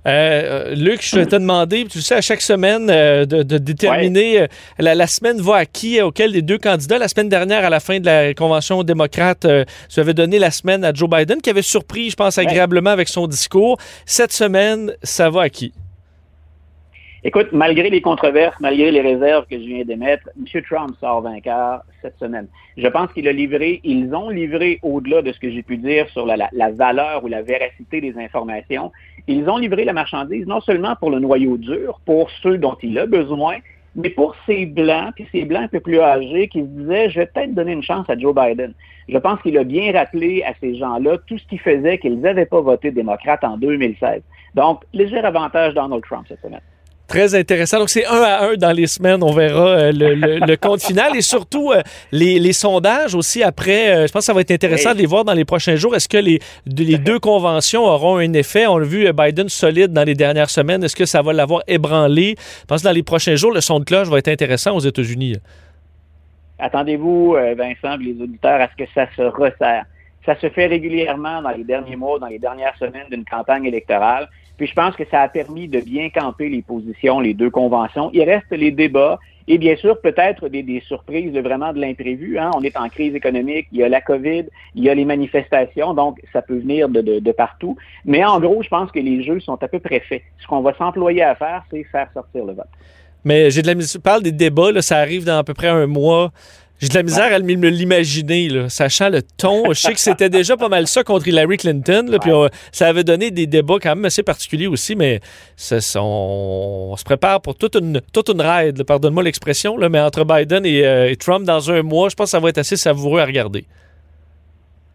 Euh, 0.06 0.70
euh, 0.70 0.74
Luc, 0.74 1.02
je 1.02 1.16
vais 1.16 1.26
te 1.26 1.36
demander, 1.36 1.84
tu 1.84 2.00
sais, 2.00 2.14
à 2.14 2.20
chaque 2.22 2.40
semaine, 2.40 2.88
euh, 2.88 3.26
de, 3.26 3.58
déterminer 3.58 4.46
la, 4.78 5.06
semaine 5.06 5.40
va 5.40 5.56
à 5.56 5.66
qui, 5.66 6.00
auquel 6.00 6.32
des 6.32 6.40
deux 6.40 6.58
candidats. 6.58 6.98
La 6.98 7.08
semaine 7.08 7.28
dernière, 7.28 7.64
à 7.64 7.70
la 7.70 7.80
fin 7.80 8.00
de 8.00 8.06
la 8.06 8.32
convention 8.32 8.82
démocrate, 8.84 9.46
tu 9.90 10.00
avais 10.00 10.14
donné 10.14 10.38
la 10.38 10.50
semaine 10.50 10.82
à 10.82 10.94
Joe 10.94 11.10
Biden, 11.10 11.42
qui 11.42 11.50
avait 11.50 11.62
surpris, 11.62 12.08
je 12.08 12.16
pense, 12.16 12.38
agréablement 12.38 12.90
avec 12.90 13.08
son 13.08 13.26
discours. 13.26 13.76
Cette 14.06 14.32
semaine, 14.32 14.92
ça 15.02 15.28
va 15.28 15.42
à 15.42 15.48
qui? 15.50 15.72
Écoute, 17.26 17.48
malgré 17.52 17.88
les 17.88 18.02
controverses, 18.02 18.60
malgré 18.60 18.90
les 18.90 19.00
réserves 19.00 19.46
que 19.46 19.58
je 19.58 19.64
viens 19.64 19.82
d'émettre, 19.82 20.28
M. 20.36 20.62
Trump 20.68 20.94
sort 21.00 21.22
vainqueur 21.22 21.80
cette 22.02 22.18
semaine. 22.18 22.48
Je 22.76 22.86
pense 22.86 23.10
qu'il 23.14 23.26
a 23.28 23.32
livré, 23.32 23.80
ils 23.82 24.14
ont 24.14 24.28
livré 24.28 24.78
au-delà 24.82 25.22
de 25.22 25.32
ce 25.32 25.40
que 25.40 25.50
j'ai 25.50 25.62
pu 25.62 25.78
dire 25.78 26.06
sur 26.10 26.26
la, 26.26 26.36
valeur 26.72 27.24
ou 27.24 27.28
la 27.28 27.40
véracité 27.40 28.02
des 28.02 28.14
informations, 28.18 28.92
ils 29.26 29.48
ont 29.48 29.56
livré 29.56 29.86
la 29.86 29.94
marchandise 29.94 30.46
non 30.46 30.60
seulement 30.60 30.96
pour 30.96 31.10
le 31.10 31.18
noyau 31.18 31.56
dur, 31.56 31.98
pour 32.04 32.30
ceux 32.42 32.58
dont 32.58 32.76
il 32.82 32.98
a 32.98 33.06
besoin, 33.06 33.56
mais 33.96 34.10
pour 34.10 34.36
ces 34.44 34.66
blancs, 34.66 35.14
puis 35.14 35.26
ces 35.32 35.46
blancs 35.46 35.62
un 35.62 35.68
peu 35.68 35.80
plus 35.80 36.00
âgés 36.00 36.48
qui 36.48 36.60
se 36.60 36.66
disaient, 36.66 37.08
je 37.08 37.20
vais 37.20 37.26
peut-être 37.26 37.54
donner 37.54 37.72
une 37.72 37.82
chance 37.82 38.04
à 38.10 38.18
Joe 38.18 38.34
Biden. 38.34 38.74
Je 39.08 39.16
pense 39.16 39.40
qu'il 39.40 39.56
a 39.56 39.64
bien 39.64 39.94
rappelé 39.94 40.42
à 40.42 40.52
ces 40.60 40.74
gens-là 40.74 41.16
tout 41.26 41.38
ce 41.38 41.46
qui 41.46 41.56
faisait 41.56 41.96
qu'ils 41.96 42.20
n'avaient 42.20 42.44
pas 42.44 42.60
voté 42.60 42.90
démocrate 42.90 43.44
en 43.44 43.56
2016. 43.56 44.20
Donc, 44.54 44.82
léger 44.92 45.20
avantage 45.20 45.72
Donald 45.72 46.02
Trump 46.04 46.26
cette 46.28 46.42
semaine. 46.42 46.60
Très 47.06 47.34
intéressant. 47.34 47.78
Donc, 47.78 47.90
c'est 47.90 48.06
un 48.06 48.22
à 48.22 48.46
un 48.46 48.54
dans 48.54 48.72
les 48.72 48.86
semaines. 48.86 49.22
On 49.22 49.32
verra 49.32 49.68
euh, 49.68 49.92
le, 49.92 50.56
compte 50.56 50.82
final 50.82 51.14
et 51.14 51.20
surtout 51.20 51.70
euh, 51.70 51.82
les, 52.12 52.52
sondages 52.54 53.14
aussi 53.14 53.42
après. 53.42 53.94
Euh, 53.94 54.06
je 54.06 54.12
pense 54.12 54.20
que 54.20 54.26
ça 54.26 54.32
va 54.32 54.40
être 54.40 54.50
intéressant 54.50 54.94
de 54.94 54.98
les 54.98 55.06
voir 55.06 55.24
dans 55.24 55.34
les 55.34 55.44
prochains 55.44 55.76
jours. 55.76 55.94
Est-ce 55.94 56.08
que 56.08 56.16
les, 56.16 56.40
les 56.66 56.96
deux 56.96 57.18
conventions 57.18 57.84
auront 57.84 58.16
un 58.16 58.32
effet? 58.32 58.66
On 58.66 58.76
a 58.76 58.84
vu 58.84 59.12
Biden 59.12 59.50
solide 59.50 59.92
dans 59.92 60.04
les 60.04 60.14
dernières 60.14 60.48
semaines. 60.48 60.82
Est-ce 60.82 60.96
que 60.96 61.04
ça 61.04 61.20
va 61.20 61.34
l'avoir 61.34 61.62
ébranlé? 61.66 62.36
Je 62.38 62.66
pense 62.66 62.80
que 62.80 62.88
dans 62.88 62.94
les 62.94 63.02
prochains 63.02 63.36
jours, 63.36 63.52
le 63.52 63.60
son 63.60 63.80
de 63.80 63.84
cloche 63.84 64.08
va 64.08 64.18
être 64.18 64.28
intéressant 64.28 64.74
aux 64.74 64.80
États-Unis. 64.80 65.36
Attendez-vous, 66.58 67.36
Vincent, 67.56 67.96
les 67.98 68.18
auditeurs, 68.22 68.60
à 68.60 68.68
ce 68.68 68.82
que 68.82 68.90
ça 68.94 69.06
se 69.14 69.22
resserre. 69.22 69.84
Ça 70.26 70.38
se 70.40 70.48
fait 70.48 70.66
régulièrement 70.66 71.42
dans 71.42 71.50
les 71.50 71.64
derniers 71.64 71.96
mois, 71.96 72.18
dans 72.18 72.26
les 72.26 72.38
dernières 72.38 72.76
semaines 72.76 73.06
d'une 73.10 73.24
campagne 73.24 73.64
électorale. 73.64 74.28
Puis 74.56 74.66
je 74.66 74.74
pense 74.74 74.94
que 74.94 75.04
ça 75.10 75.22
a 75.22 75.28
permis 75.28 75.68
de 75.68 75.80
bien 75.80 76.10
camper 76.10 76.48
les 76.48 76.62
positions, 76.62 77.20
les 77.20 77.34
deux 77.34 77.50
conventions. 77.50 78.10
Il 78.12 78.22
reste 78.22 78.50
les 78.50 78.70
débats 78.70 79.18
et 79.48 79.58
bien 79.58 79.76
sûr 79.76 80.00
peut-être 80.00 80.48
des, 80.48 80.82
surprises, 80.86 81.32
vraiment 81.32 81.72
de 81.72 81.80
l'imprévu. 81.80 82.38
Hein. 82.38 82.50
On 82.56 82.62
est 82.62 82.76
en 82.76 82.88
crise 82.88 83.14
économique, 83.14 83.66
il 83.72 83.78
y 83.78 83.82
a 83.82 83.88
la 83.88 84.00
COVID, 84.00 84.44
il 84.74 84.84
y 84.84 84.88
a 84.88 84.94
les 84.94 85.04
manifestations, 85.04 85.92
donc 85.92 86.20
ça 86.32 86.40
peut 86.40 86.58
venir 86.58 86.88
de, 86.88 87.32
partout. 87.32 87.76
Mais 88.04 88.24
en 88.24 88.40
gros, 88.40 88.62
je 88.62 88.68
pense 88.68 88.90
que 88.90 89.00
les 89.00 89.22
jeux 89.24 89.40
sont 89.40 89.62
à 89.62 89.68
peu 89.68 89.80
près 89.80 90.00
faits. 90.00 90.22
Ce 90.38 90.46
qu'on 90.46 90.60
va 90.60 90.74
s'employer 90.74 91.22
à 91.22 91.34
faire, 91.34 91.64
c'est 91.70 91.84
faire 91.84 92.08
sortir 92.14 92.44
le 92.44 92.52
vote. 92.52 92.66
Mais 93.24 93.50
j'ai 93.50 93.62
de 93.62 93.66
la 93.66 93.74
parle 94.02 94.22
des 94.22 94.32
débats, 94.32 94.80
ça 94.82 94.98
arrive 94.98 95.24
dans 95.24 95.38
à 95.38 95.44
peu 95.44 95.54
près 95.54 95.68
un 95.68 95.86
mois. 95.86 96.30
J'ai 96.80 96.88
de 96.88 96.94
la 96.94 97.02
misère 97.04 97.32
à 97.32 97.38
me 97.38 97.68
l'imaginer, 97.68 98.68
sachant 98.68 99.08
le 99.08 99.22
ton. 99.22 99.62
Je 99.68 99.80
sais 99.80 99.92
que 99.92 100.00
c'était 100.00 100.28
déjà 100.28 100.56
pas 100.56 100.68
mal 100.68 100.88
ça 100.88 101.04
contre 101.04 101.28
Hillary 101.28 101.56
Clinton. 101.56 102.18
puis 102.20 102.32
ça 102.72 102.88
avait 102.88 103.04
donné 103.04 103.30
des 103.30 103.46
débats 103.46 103.76
quand 103.80 103.94
même 103.94 104.04
assez 104.04 104.24
particuliers 104.24 104.66
aussi, 104.66 104.96
mais 104.96 105.20
on, 105.94 106.94
se 106.98 107.04
prépare 107.04 107.40
pour 107.40 107.54
toute 107.54 107.76
une, 107.76 108.00
toute 108.12 108.28
une 108.28 108.42
ride, 108.42 108.82
pardonne-moi 108.82 109.22
l'expression, 109.22 109.76
mais 109.88 110.00
entre 110.00 110.24
Biden 110.24 110.64
euh, 110.66 111.08
et, 111.08 111.16
Trump 111.16 111.44
dans 111.44 111.70
un 111.70 111.82
mois, 111.82 112.08
je 112.08 112.16
pense 112.16 112.26
que 112.26 112.30
ça 112.30 112.40
va 112.40 112.48
être 112.48 112.58
assez 112.58 112.76
savoureux 112.76 113.20
à 113.20 113.24
regarder. 113.24 113.64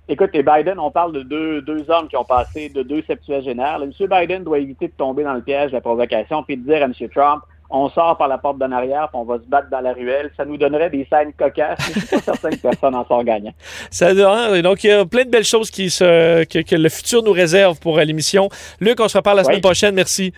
Écoute, 0.10 0.32
et 0.34 0.44
Biden, 0.44 0.80
on 0.80 0.92
parle 0.92 1.14
de 1.14 1.22
deux, 1.22 1.62
deux 1.62 1.90
hommes 1.90 2.08
qui 2.10 2.18
ont 2.18 2.26
passé 2.26 2.70
de 2.70 2.82
deux 2.82 3.04
septuagénaires. 3.04 3.80
M. 3.82 3.92
Biden 4.00 4.44
doit 4.44 4.60
éviter 4.60 4.88
de 4.88 4.94
tomber 4.98 5.24
dans 5.24 5.34
le 5.34 5.42
piège 5.42 5.70
de 5.70 5.76
la 5.76 5.82
provocation 5.82 6.44
puis 6.44 6.58
de 6.58 6.64
dire 6.64 6.82
à 6.82 6.86
M. 6.86 6.94
Trump 7.14 7.44
on 7.70 7.90
sort 7.90 8.18
par 8.18 8.28
la 8.28 8.38
porte 8.38 8.58
d'en 8.58 8.72
arrière, 8.72 9.10
puis 9.10 9.20
on 9.20 9.26
va 9.26 9.38
se 9.38 9.48
battre 9.48 9.70
dans 9.70 9.82
la 9.82 9.94
ruelle. 9.94 10.32
Ça 10.36 10.46
nous 10.46 10.58
donnerait 10.58 10.90
des 10.90 11.08
scènes 11.10 11.34
cocasses. 11.34 11.80
Je 11.94 12.00
suis 12.00 12.08
pas 12.08 12.20
certain 12.20 12.50
que 12.50 12.58
personne 12.58 12.96
en 12.96 13.06
sort 13.06 13.24
gagnant. 13.24 13.54
Ça, 13.92 14.14
donc, 14.14 14.84
il 14.84 14.90
y 14.90 14.92
a 14.92 15.06
plein 15.06 15.26
de 15.26 15.30
belles 15.30 15.44
choses 15.44 15.70
qui 15.70 15.90
se, 15.90 16.44
que, 16.46 16.76
le 16.76 16.90
futur 16.90 17.22
nous 17.24 17.32
réserve 17.32 17.80
pour 17.80 17.98
l'émission. 18.00 18.50
Luc, 18.80 19.00
on 19.00 19.08
se 19.08 19.18
reparle 19.18 19.38
la 19.38 19.44
semaine 19.44 19.62
prochaine. 19.62 19.96
Merci. 19.96 20.34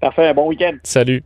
Parfait. 0.00 0.28
Un 0.28 0.34
bon 0.34 0.46
week-end. 0.48 0.76
Salut. 0.82 1.24